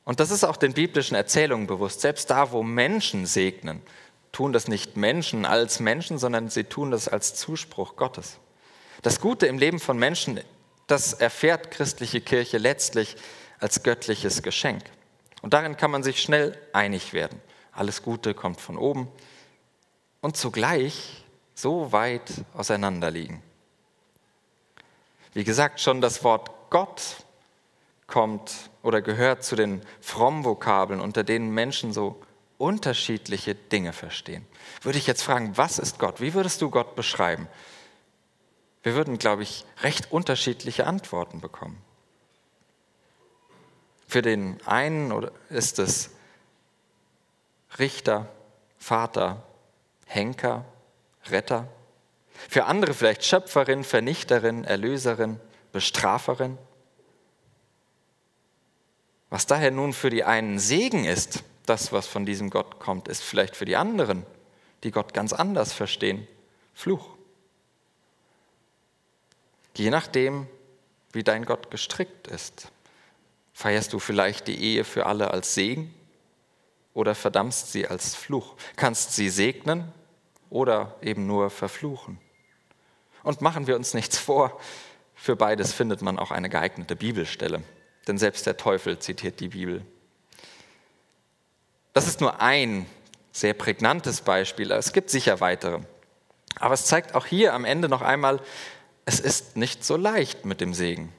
Und 0.04 0.20
das 0.20 0.32
ist 0.32 0.44
auch 0.44 0.58
den 0.58 0.74
biblischen 0.74 1.16
Erzählungen 1.16 1.68
bewusst. 1.68 2.02
Selbst 2.02 2.30
da, 2.30 2.52
wo 2.52 2.64
Menschen 2.64 3.26
segnen, 3.26 3.82
tun 4.32 4.52
das 4.54 4.68
nicht 4.68 4.98
Menschen 4.98 5.46
als 5.46 5.80
Menschen, 5.80 6.18
sondern 6.18 6.50
sie 6.50 6.64
tun 6.64 6.92
das 6.92 7.08
als 7.08 7.36
Zuspruch 7.36 7.96
Gottes. 7.96 8.38
Das 9.02 9.20
Gute 9.20 9.48
im 9.48 9.58
Leben 9.58 9.80
von 9.80 9.98
Menschen, 9.98 10.40
das 10.88 11.14
erfährt 11.14 11.72
christliche 11.72 12.22
Kirche 12.22 12.58
letztlich 12.58 13.16
als 13.60 13.84
göttliches 13.84 14.44
Geschenk. 14.44 14.84
Und 15.42 15.54
darin 15.54 15.78
kann 15.78 15.92
man 15.92 16.04
sich 16.04 16.22
schnell 16.22 16.58
einig 16.74 17.14
werden. 17.14 17.42
Alles 17.72 18.04
Gute 18.04 18.34
kommt 18.34 18.60
von 18.60 18.78
oben. 18.78 19.08
Und 20.20 20.38
zugleich 20.38 21.21
so 21.54 21.92
weit 21.92 22.32
auseinander 22.54 23.12
liegen. 23.12 23.42
Wie 25.34 25.44
gesagt, 25.44 25.80
schon 25.80 26.02
das 26.02 26.24
Wort 26.24 26.50
Gott 26.70 27.26
kommt 28.08 28.70
oder 28.84 29.02
gehört 29.02 29.44
zu 29.44 29.56
den 29.56 29.82
Frommvokabeln, 30.02 31.00
unter 31.00 31.24
denen 31.24 31.52
Menschen 31.52 31.94
so 31.94 32.22
unterschiedliche 32.58 33.56
Dinge 33.56 33.94
verstehen. 33.94 34.46
Würde 34.82 34.98
ich 34.98 35.08
jetzt 35.08 35.24
fragen, 35.24 35.58
was 35.58 35.80
ist 35.80 36.00
Gott? 36.00 36.22
Wie 36.22 36.34
würdest 36.34 36.62
du 36.62 36.70
Gott 36.70 36.96
beschreiben? 36.96 37.48
Wir 38.84 38.96
würden, 38.96 39.18
glaube 39.18 39.44
ich, 39.44 39.66
recht 39.82 40.12
unterschiedliche 40.12 40.86
Antworten 40.86 41.40
bekommen. 41.40 41.82
Für 44.08 44.22
den 44.22 44.60
einen 44.66 45.30
ist 45.50 45.80
es 45.80 46.12
Richter, 47.80 48.28
Vater, 48.78 49.44
Henker, 50.06 50.66
Retter. 51.30 51.68
Für 52.50 52.66
andere 52.66 52.94
vielleicht 52.94 53.24
Schöpferin, 53.24 53.84
Vernichterin, 53.84 54.64
Erlöserin, 54.64 55.40
Bestraferin. 55.72 56.58
Was 59.30 59.46
daher 59.46 59.72
nun 59.72 59.94
für 59.94 60.10
die 60.10 60.24
einen 60.24 60.60
Segen 60.60 61.06
ist, 61.06 61.44
das, 61.66 61.92
was 61.92 62.08
von 62.08 62.26
diesem 62.26 62.50
Gott 62.50 62.80
kommt, 62.80 63.08
ist 63.08 63.24
vielleicht 63.24 63.56
für 63.56 63.66
die 63.66 63.76
anderen, 63.76 64.26
die 64.84 64.92
Gott 64.92 65.14
ganz 65.14 65.32
anders 65.32 65.72
verstehen, 65.72 66.28
Fluch. 66.74 67.08
Je 69.76 69.90
nachdem, 69.90 70.48
wie 71.14 71.24
dein 71.24 71.46
Gott 71.46 71.72
gestrickt 71.72 72.28
ist, 72.28 72.72
feierst 73.54 73.94
du 73.94 74.00
vielleicht 74.00 74.48
die 74.48 74.62
Ehe 74.62 74.84
für 74.84 75.06
alle 75.06 75.32
als 75.32 75.54
Segen 75.54 75.94
oder 76.94 77.16
verdammst 77.16 77.72
sie 77.72 77.88
als 77.88 78.16
Fluch. 78.16 78.56
Kannst 78.76 79.14
sie 79.14 79.30
segnen 79.30 79.94
oder 80.52 80.96
eben 81.02 81.26
nur 81.26 81.50
verfluchen. 81.50 82.20
Und 83.24 83.42
machen 83.42 83.66
wir 83.66 83.76
uns 83.76 83.96
nichts 83.96 84.20
vor, 84.20 84.60
für 85.16 85.36
beides 85.36 85.74
findet 85.74 86.02
man 86.02 86.20
auch 86.20 86.30
eine 86.30 86.50
geeignete 86.50 86.96
Bibelstelle, 86.96 87.64
denn 88.08 88.18
selbst 88.18 88.46
der 88.46 88.58
Teufel 88.58 89.00
zitiert 89.00 89.40
die 89.40 89.48
Bibel. 89.48 89.84
Das 91.94 92.08
ist 92.08 92.22
nur 92.22 92.42
ein 92.42 92.86
sehr 93.32 93.54
prägnantes 93.54 94.22
Beispiel, 94.22 94.72
es 94.72 94.94
gibt 94.94 95.10
sicher 95.10 95.40
weitere. 95.40 95.80
Aber 96.60 96.74
es 96.74 96.86
zeigt 96.86 97.16
auch 97.16 97.26
hier 97.26 97.54
am 97.54 97.64
Ende 97.64 97.88
noch 97.88 98.02
einmal, 98.02 98.42
es 99.06 99.20
ist 99.20 99.56
nicht 99.56 99.86
so 99.86 99.96
leicht 99.96 100.46
mit 100.46 100.60
dem 100.60 100.74
Segen. 100.74 101.14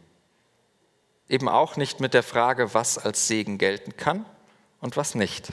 Eben 1.29 1.49
auch 1.49 1.77
nicht 1.77 2.01
mit 2.01 2.13
der 2.13 2.23
Frage, 2.23 2.75
was 2.75 2.99
als 2.99 3.29
Segen 3.29 3.57
gelten 3.57 3.97
kann 3.97 4.27
und 4.81 4.97
was 4.99 5.15
nicht. 5.15 5.53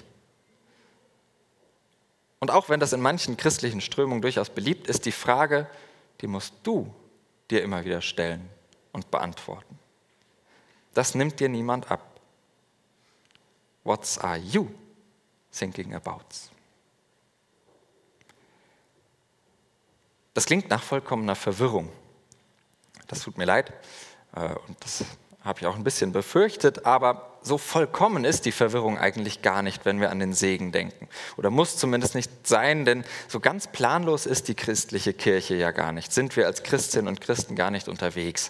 Und 2.39 2.52
auch 2.52 2.69
wenn 2.69 2.80
das 2.80 2.93
in 2.93 3.02
manchen 3.02 3.38
christlichen 3.38 3.82
Strömungen 3.82 4.21
durchaus 4.21 4.49
beliebt 4.49 4.88
ist, 4.88 5.06
die 5.06 5.12
Frage, 5.12 5.67
die 6.21 6.28
musst 6.28 6.54
du 6.63 6.93
dir 7.52 7.63
immer 7.63 7.84
wieder 7.84 8.02
stellen 8.02 8.49
und 8.91 9.12
beantworten. 9.12 9.78
Das 10.93 11.15
nimmt 11.15 11.39
dir 11.39 11.49
niemand 11.49 11.91
ab. 11.91 12.19
What 13.84 14.17
are 14.21 14.38
you 14.38 14.67
thinking 15.52 15.93
about? 15.93 16.25
Das 20.34 20.45
klingt 20.45 20.69
nach 20.69 20.84
vollkommener 20.84 21.36
Verwirrung. 21.36 21.91
Das 23.08 23.21
tut 23.21 23.38
mir 23.38 23.45
leid 23.45 23.73
äh, 24.36 24.54
und 24.67 24.78
das 24.84 25.04
habe 25.43 25.60
ich 25.60 25.65
auch 25.65 25.75
ein 25.75 25.84
bisschen 25.84 26.12
befürchtet, 26.12 26.86
aber 26.86 27.29
so 27.41 27.58
vollkommen 27.58 28.25
ist 28.25 28.45
die 28.45 28.52
Verwirrung 28.52 28.97
eigentlich 28.97 29.41
gar 29.41 29.62
nicht, 29.62 29.86
wenn 29.86 30.02
wir 30.02 30.12
an 30.12 30.19
den 30.19 30.34
Segen 30.34 30.71
denken. 30.71 31.08
Oder 31.38 31.49
muss 31.49 31.78
zumindest 31.78 32.15
nicht 32.15 32.47
sein, 32.47 32.86
denn 32.86 33.04
so 33.28 33.39
ganz 33.39 33.67
planlos 33.67 34.25
ist 34.25 34.47
die 34.47 34.56
christliche 34.56 35.13
Kirche 35.13 35.56
ja 35.56 35.71
gar 35.71 35.91
nicht. 35.91 36.12
Sind 36.12 36.36
wir 36.36 36.45
als 36.45 36.63
Christinnen 36.63 37.08
und 37.08 37.21
Christen 37.21 37.56
gar 37.56 37.71
nicht 37.71 37.88
unterwegs. 37.88 38.49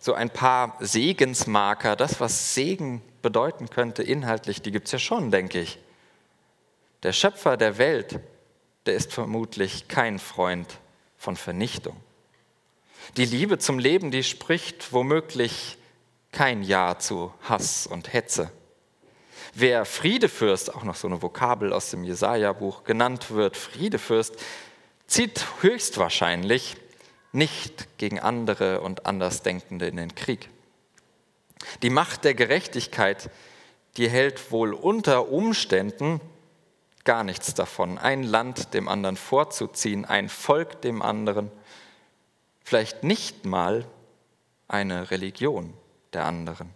So 0.00 0.14
ein 0.14 0.30
paar 0.30 0.76
Segensmarker, 0.80 1.94
das, 1.94 2.20
was 2.20 2.54
Segen 2.54 3.02
bedeuten 3.20 3.70
könnte 3.70 4.02
inhaltlich, 4.02 4.62
die 4.62 4.72
gibt 4.72 4.86
es 4.86 4.92
ja 4.92 4.98
schon, 4.98 5.30
denke 5.30 5.60
ich. 5.60 5.78
Der 7.02 7.12
Schöpfer 7.12 7.56
der 7.56 7.78
Welt, 7.78 8.18
der 8.86 8.94
ist 8.94 9.12
vermutlich 9.12 9.88
kein 9.88 10.18
Freund 10.18 10.78
von 11.16 11.36
Vernichtung. 11.36 11.96
Die 13.16 13.24
Liebe 13.24 13.58
zum 13.58 13.78
Leben, 13.78 14.10
die 14.10 14.24
spricht 14.24 14.92
womöglich 14.92 15.78
kein 16.32 16.62
Ja 16.62 16.98
zu 16.98 17.32
Hass 17.42 17.86
und 17.86 18.12
Hetze. 18.12 18.50
Wer 19.54 19.84
Friedefürst, 19.84 20.74
auch 20.74 20.82
noch 20.82 20.96
so 20.96 21.06
eine 21.06 21.20
Vokabel 21.20 21.74
aus 21.74 21.90
dem 21.90 22.04
Jesaja-Buch 22.04 22.84
genannt 22.84 23.30
wird, 23.30 23.56
Friedefürst, 23.56 24.34
zieht 25.06 25.44
höchstwahrscheinlich 25.60 26.76
nicht 27.32 27.98
gegen 27.98 28.18
andere 28.18 28.80
und 28.80 29.04
Andersdenkende 29.04 29.86
in 29.86 29.98
den 29.98 30.14
Krieg. 30.14 30.48
Die 31.82 31.90
Macht 31.90 32.24
der 32.24 32.34
Gerechtigkeit, 32.34 33.30
die 33.98 34.08
hält 34.08 34.50
wohl 34.50 34.72
unter 34.72 35.28
Umständen 35.28 36.20
gar 37.04 37.24
nichts 37.24 37.52
davon, 37.52 37.98
ein 37.98 38.22
Land 38.22 38.72
dem 38.72 38.88
anderen 38.88 39.16
vorzuziehen, 39.16 40.06
ein 40.06 40.30
Volk 40.30 40.80
dem 40.80 41.02
anderen, 41.02 41.50
vielleicht 42.64 43.04
nicht 43.04 43.44
mal 43.44 43.84
eine 44.68 45.10
Religion 45.10 45.74
der 46.12 46.24
anderen. 46.24 46.70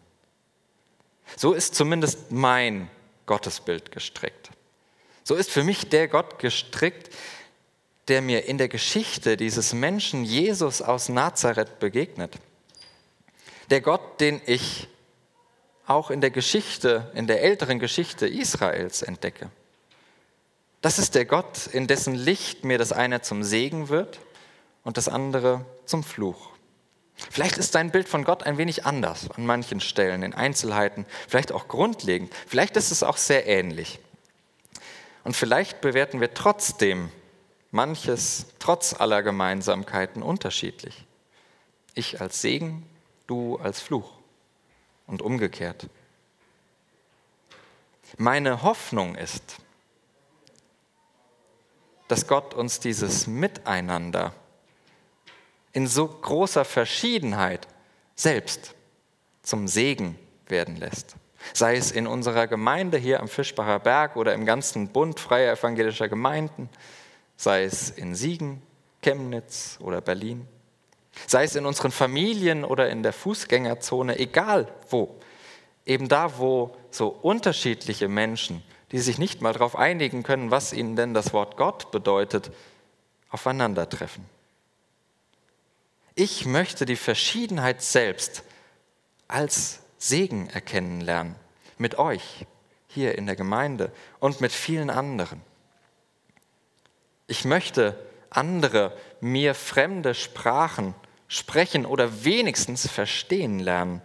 So 1.36 1.52
ist 1.52 1.74
zumindest 1.74 2.30
mein 2.30 2.90
Gottesbild 3.26 3.90
gestrickt. 3.90 4.50
So 5.24 5.34
ist 5.34 5.50
für 5.50 5.64
mich 5.64 5.88
der 5.88 6.08
Gott 6.08 6.38
gestrickt, 6.38 7.10
der 8.08 8.22
mir 8.22 8.46
in 8.46 8.58
der 8.58 8.68
Geschichte 8.68 9.36
dieses 9.36 9.72
Menschen 9.72 10.24
Jesus 10.24 10.80
aus 10.80 11.08
Nazareth 11.08 11.80
begegnet. 11.80 12.34
Der 13.70 13.80
Gott, 13.80 14.20
den 14.20 14.40
ich 14.46 14.88
auch 15.86 16.10
in 16.10 16.20
der 16.20 16.30
Geschichte, 16.30 17.10
in 17.14 17.26
der 17.26 17.42
älteren 17.42 17.78
Geschichte 17.78 18.28
Israels 18.28 19.02
entdecke. 19.02 19.50
Das 20.80 20.98
ist 20.98 21.16
der 21.16 21.24
Gott, 21.24 21.66
in 21.66 21.88
dessen 21.88 22.14
Licht 22.14 22.64
mir 22.64 22.78
das 22.78 22.92
eine 22.92 23.22
zum 23.22 23.42
Segen 23.42 23.88
wird 23.88 24.20
und 24.84 24.96
das 24.96 25.08
andere 25.08 25.64
zum 25.84 26.04
Fluch. 26.04 26.50
Vielleicht 27.16 27.56
ist 27.56 27.74
dein 27.74 27.90
Bild 27.90 28.08
von 28.08 28.24
Gott 28.24 28.42
ein 28.42 28.58
wenig 28.58 28.84
anders 28.84 29.30
an 29.30 29.46
manchen 29.46 29.80
Stellen, 29.80 30.22
in 30.22 30.34
Einzelheiten, 30.34 31.06
vielleicht 31.28 31.50
auch 31.50 31.66
grundlegend, 31.66 32.32
vielleicht 32.46 32.76
ist 32.76 32.90
es 32.90 33.02
auch 33.02 33.16
sehr 33.16 33.46
ähnlich. 33.46 33.98
Und 35.24 35.34
vielleicht 35.34 35.80
bewerten 35.80 36.20
wir 36.20 36.34
trotzdem 36.34 37.10
manches 37.70 38.46
trotz 38.58 38.94
aller 38.94 39.22
Gemeinsamkeiten 39.22 40.22
unterschiedlich. 40.22 41.04
Ich 41.94 42.20
als 42.20 42.42
Segen, 42.42 42.88
du 43.26 43.56
als 43.56 43.80
Fluch 43.80 44.12
und 45.06 45.22
umgekehrt. 45.22 45.88
Meine 48.18 48.62
Hoffnung 48.62 49.14
ist, 49.14 49.56
dass 52.08 52.26
Gott 52.28 52.54
uns 52.54 52.78
dieses 52.78 53.26
Miteinander 53.26 54.32
in 55.76 55.86
so 55.86 56.08
großer 56.08 56.64
Verschiedenheit 56.64 57.68
selbst 58.14 58.74
zum 59.42 59.68
Segen 59.68 60.18
werden 60.48 60.76
lässt. 60.76 61.16
Sei 61.52 61.76
es 61.76 61.90
in 61.90 62.06
unserer 62.06 62.46
Gemeinde 62.46 62.96
hier 62.96 63.20
am 63.20 63.28
Fischbacher 63.28 63.78
Berg 63.80 64.16
oder 64.16 64.32
im 64.32 64.46
ganzen 64.46 64.88
Bund 64.88 65.20
freier 65.20 65.52
evangelischer 65.52 66.08
Gemeinden, 66.08 66.70
sei 67.36 67.64
es 67.64 67.90
in 67.90 68.14
Siegen, 68.14 68.62
Chemnitz 69.02 69.76
oder 69.78 70.00
Berlin, 70.00 70.48
sei 71.26 71.44
es 71.44 71.54
in 71.54 71.66
unseren 71.66 71.92
Familien 71.92 72.64
oder 72.64 72.88
in 72.88 73.02
der 73.02 73.12
Fußgängerzone, 73.12 74.18
egal 74.18 74.68
wo, 74.88 75.14
eben 75.84 76.08
da, 76.08 76.38
wo 76.38 76.74
so 76.90 77.08
unterschiedliche 77.08 78.08
Menschen, 78.08 78.62
die 78.92 78.98
sich 78.98 79.18
nicht 79.18 79.42
mal 79.42 79.52
darauf 79.52 79.76
einigen 79.76 80.22
können, 80.22 80.50
was 80.50 80.72
ihnen 80.72 80.96
denn 80.96 81.12
das 81.12 81.34
Wort 81.34 81.58
Gott 81.58 81.90
bedeutet, 81.90 82.50
aufeinandertreffen. 83.28 84.35
Ich 86.18 86.46
möchte 86.46 86.86
die 86.86 86.96
Verschiedenheit 86.96 87.82
selbst 87.82 88.42
als 89.28 89.80
Segen 89.98 90.48
erkennen 90.48 91.02
lernen. 91.02 91.36
Mit 91.76 91.98
euch 91.98 92.46
hier 92.88 93.18
in 93.18 93.26
der 93.26 93.36
Gemeinde 93.36 93.92
und 94.18 94.40
mit 94.40 94.50
vielen 94.50 94.88
anderen. 94.88 95.42
Ich 97.26 97.44
möchte 97.44 98.02
andere, 98.30 98.96
mir 99.20 99.54
fremde 99.54 100.14
Sprachen 100.14 100.94
sprechen 101.28 101.84
oder 101.84 102.24
wenigstens 102.24 102.88
verstehen 102.88 103.58
lernen. 103.58 104.00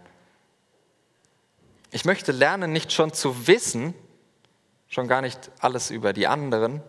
Ich 1.92 2.04
möchte 2.04 2.32
lernen, 2.32 2.72
nicht 2.72 2.92
schon 2.92 3.14
zu 3.14 3.46
wissen, 3.46 3.94
schon 4.88 5.08
gar 5.08 5.22
nicht 5.22 5.50
alles 5.60 5.90
über 5.90 6.12
die 6.12 6.26
anderen, 6.26 6.82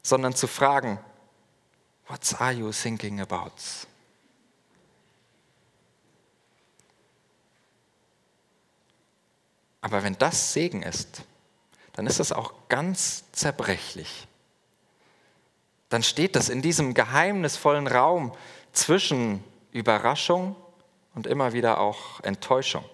sondern 0.00 0.32
zu 0.32 0.46
fragen, 0.46 1.00
What 2.06 2.40
are 2.40 2.52
you 2.52 2.70
thinking 2.70 3.20
about? 3.20 3.87
Aber 9.80 10.02
wenn 10.02 10.18
das 10.18 10.52
Segen 10.52 10.82
ist, 10.82 11.22
dann 11.94 12.06
ist 12.06 12.20
es 12.20 12.32
auch 12.32 12.52
ganz 12.68 13.24
zerbrechlich. 13.32 14.26
Dann 15.88 16.02
steht 16.02 16.36
das 16.36 16.48
in 16.48 16.62
diesem 16.62 16.94
geheimnisvollen 16.94 17.86
Raum 17.86 18.32
zwischen 18.72 19.42
Überraschung 19.72 20.54
und 21.14 21.26
immer 21.26 21.52
wieder 21.52 21.80
auch 21.80 22.20
Enttäuschung. 22.20 22.84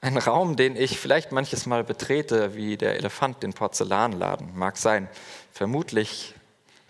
Ein 0.00 0.18
Raum, 0.18 0.56
den 0.56 0.76
ich 0.76 0.98
vielleicht 0.98 1.32
manches 1.32 1.64
Mal 1.66 1.84
betrete, 1.84 2.54
wie 2.54 2.76
der 2.76 2.96
Elefant 2.96 3.42
den 3.42 3.52
Porzellanladen. 3.52 4.56
Mag 4.56 4.76
sein, 4.76 5.08
vermutlich, 5.52 6.34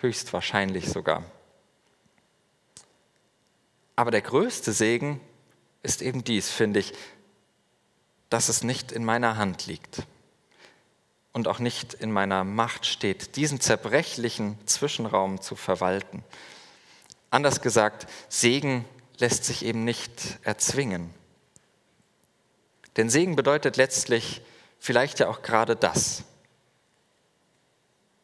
höchstwahrscheinlich 0.00 0.88
sogar. 0.88 1.22
Aber 3.96 4.10
der 4.10 4.22
größte 4.22 4.72
Segen 4.72 5.20
ist 5.82 6.02
eben 6.02 6.24
dies, 6.24 6.50
finde 6.50 6.80
ich, 6.80 6.92
dass 8.34 8.48
es 8.48 8.64
nicht 8.64 8.90
in 8.90 9.04
meiner 9.04 9.36
Hand 9.36 9.66
liegt 9.66 10.02
und 11.32 11.46
auch 11.46 11.60
nicht 11.60 11.94
in 11.94 12.10
meiner 12.10 12.42
Macht 12.42 12.84
steht, 12.84 13.36
diesen 13.36 13.60
zerbrechlichen 13.60 14.58
Zwischenraum 14.66 15.40
zu 15.40 15.54
verwalten. 15.54 16.24
Anders 17.30 17.60
gesagt, 17.60 18.08
Segen 18.28 18.86
lässt 19.18 19.44
sich 19.44 19.64
eben 19.64 19.84
nicht 19.84 20.40
erzwingen. 20.42 21.14
Denn 22.96 23.08
Segen 23.08 23.36
bedeutet 23.36 23.76
letztlich 23.76 24.42
vielleicht 24.80 25.20
ja 25.20 25.28
auch 25.28 25.42
gerade 25.42 25.76
das, 25.76 26.24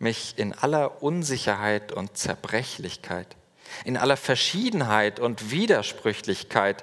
mich 0.01 0.35
in 0.39 0.55
aller 0.55 1.05
Unsicherheit 1.05 1.93
und 1.93 2.19
Zerbrechlichkeit, 2.19 3.29
in 3.85 3.97
aller 3.97 4.17
Verschiedenheit 4.17 5.21
und 5.21 5.53
Widersprüchlichkeit 5.53 6.83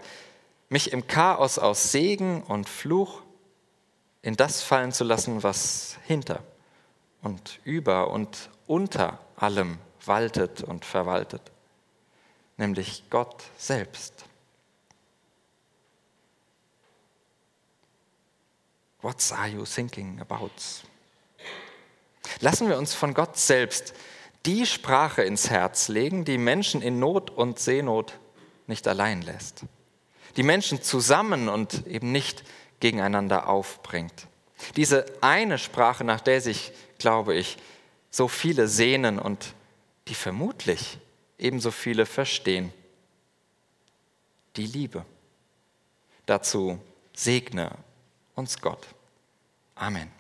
mich 0.70 0.92
im 0.92 1.08
Chaos 1.08 1.60
aus 1.60 1.92
Segen 1.92 2.44
und 2.44 2.68
Fluch 2.68 3.22
in 4.22 4.36
das 4.36 4.62
fallen 4.62 4.92
zu 4.92 5.04
lassen, 5.04 5.44
was 5.44 5.98
hinter 6.06 6.44
und 7.22 7.60
über 7.64 8.12
und 8.12 8.50
unter 8.66 9.20
allem 9.36 9.78
waltet 10.06 10.64
und 10.64 10.86
verwaltet. 10.86 11.52
nämlich 12.58 13.04
Gott 13.10 13.44
selbst. 13.58 14.26
What 19.02 19.32
are 19.32 19.48
you 19.48 19.64
thinking 19.64 20.20
about? 20.20 20.50
Lassen 22.42 22.68
wir 22.68 22.78
uns 22.78 22.94
von 22.94 23.14
Gott 23.14 23.38
selbst 23.38 23.94
die 24.46 24.66
Sprache 24.66 25.24
ins 25.24 25.50
Herz 25.50 25.88
legen, 25.88 26.26
die 26.26 26.38
Menschen 26.38 26.82
in 26.82 27.00
Not 27.00 27.30
und 27.30 27.60
Seenot 27.60 28.18
nicht 28.66 28.88
allein 28.88 29.22
lässt, 29.22 29.62
die 30.38 30.44
Menschen 30.44 30.82
zusammen 30.82 31.50
und 31.50 31.86
eben 31.88 32.12
nicht 32.12 32.44
gegeneinander 32.80 33.50
aufbringt. 33.50 34.28
Diese 34.76 35.06
eine 35.22 35.58
Sprache, 35.58 36.04
nach 36.04 36.22
der 36.22 36.42
sich, 36.42 36.72
glaube 37.00 37.36
ich, 37.36 37.58
so 38.12 38.28
viele 38.28 38.68
sehnen 38.68 39.20
und 39.20 39.54
die 40.08 40.16
vermutlich 40.16 41.00
ebenso 41.38 41.72
viele 41.72 42.06
verstehen. 42.06 42.72
Die 44.56 44.66
Liebe. 44.66 45.06
Dazu 46.26 46.80
segne 47.14 47.72
uns 48.36 48.60
Gott. 48.62 48.86
Amen. 49.76 50.17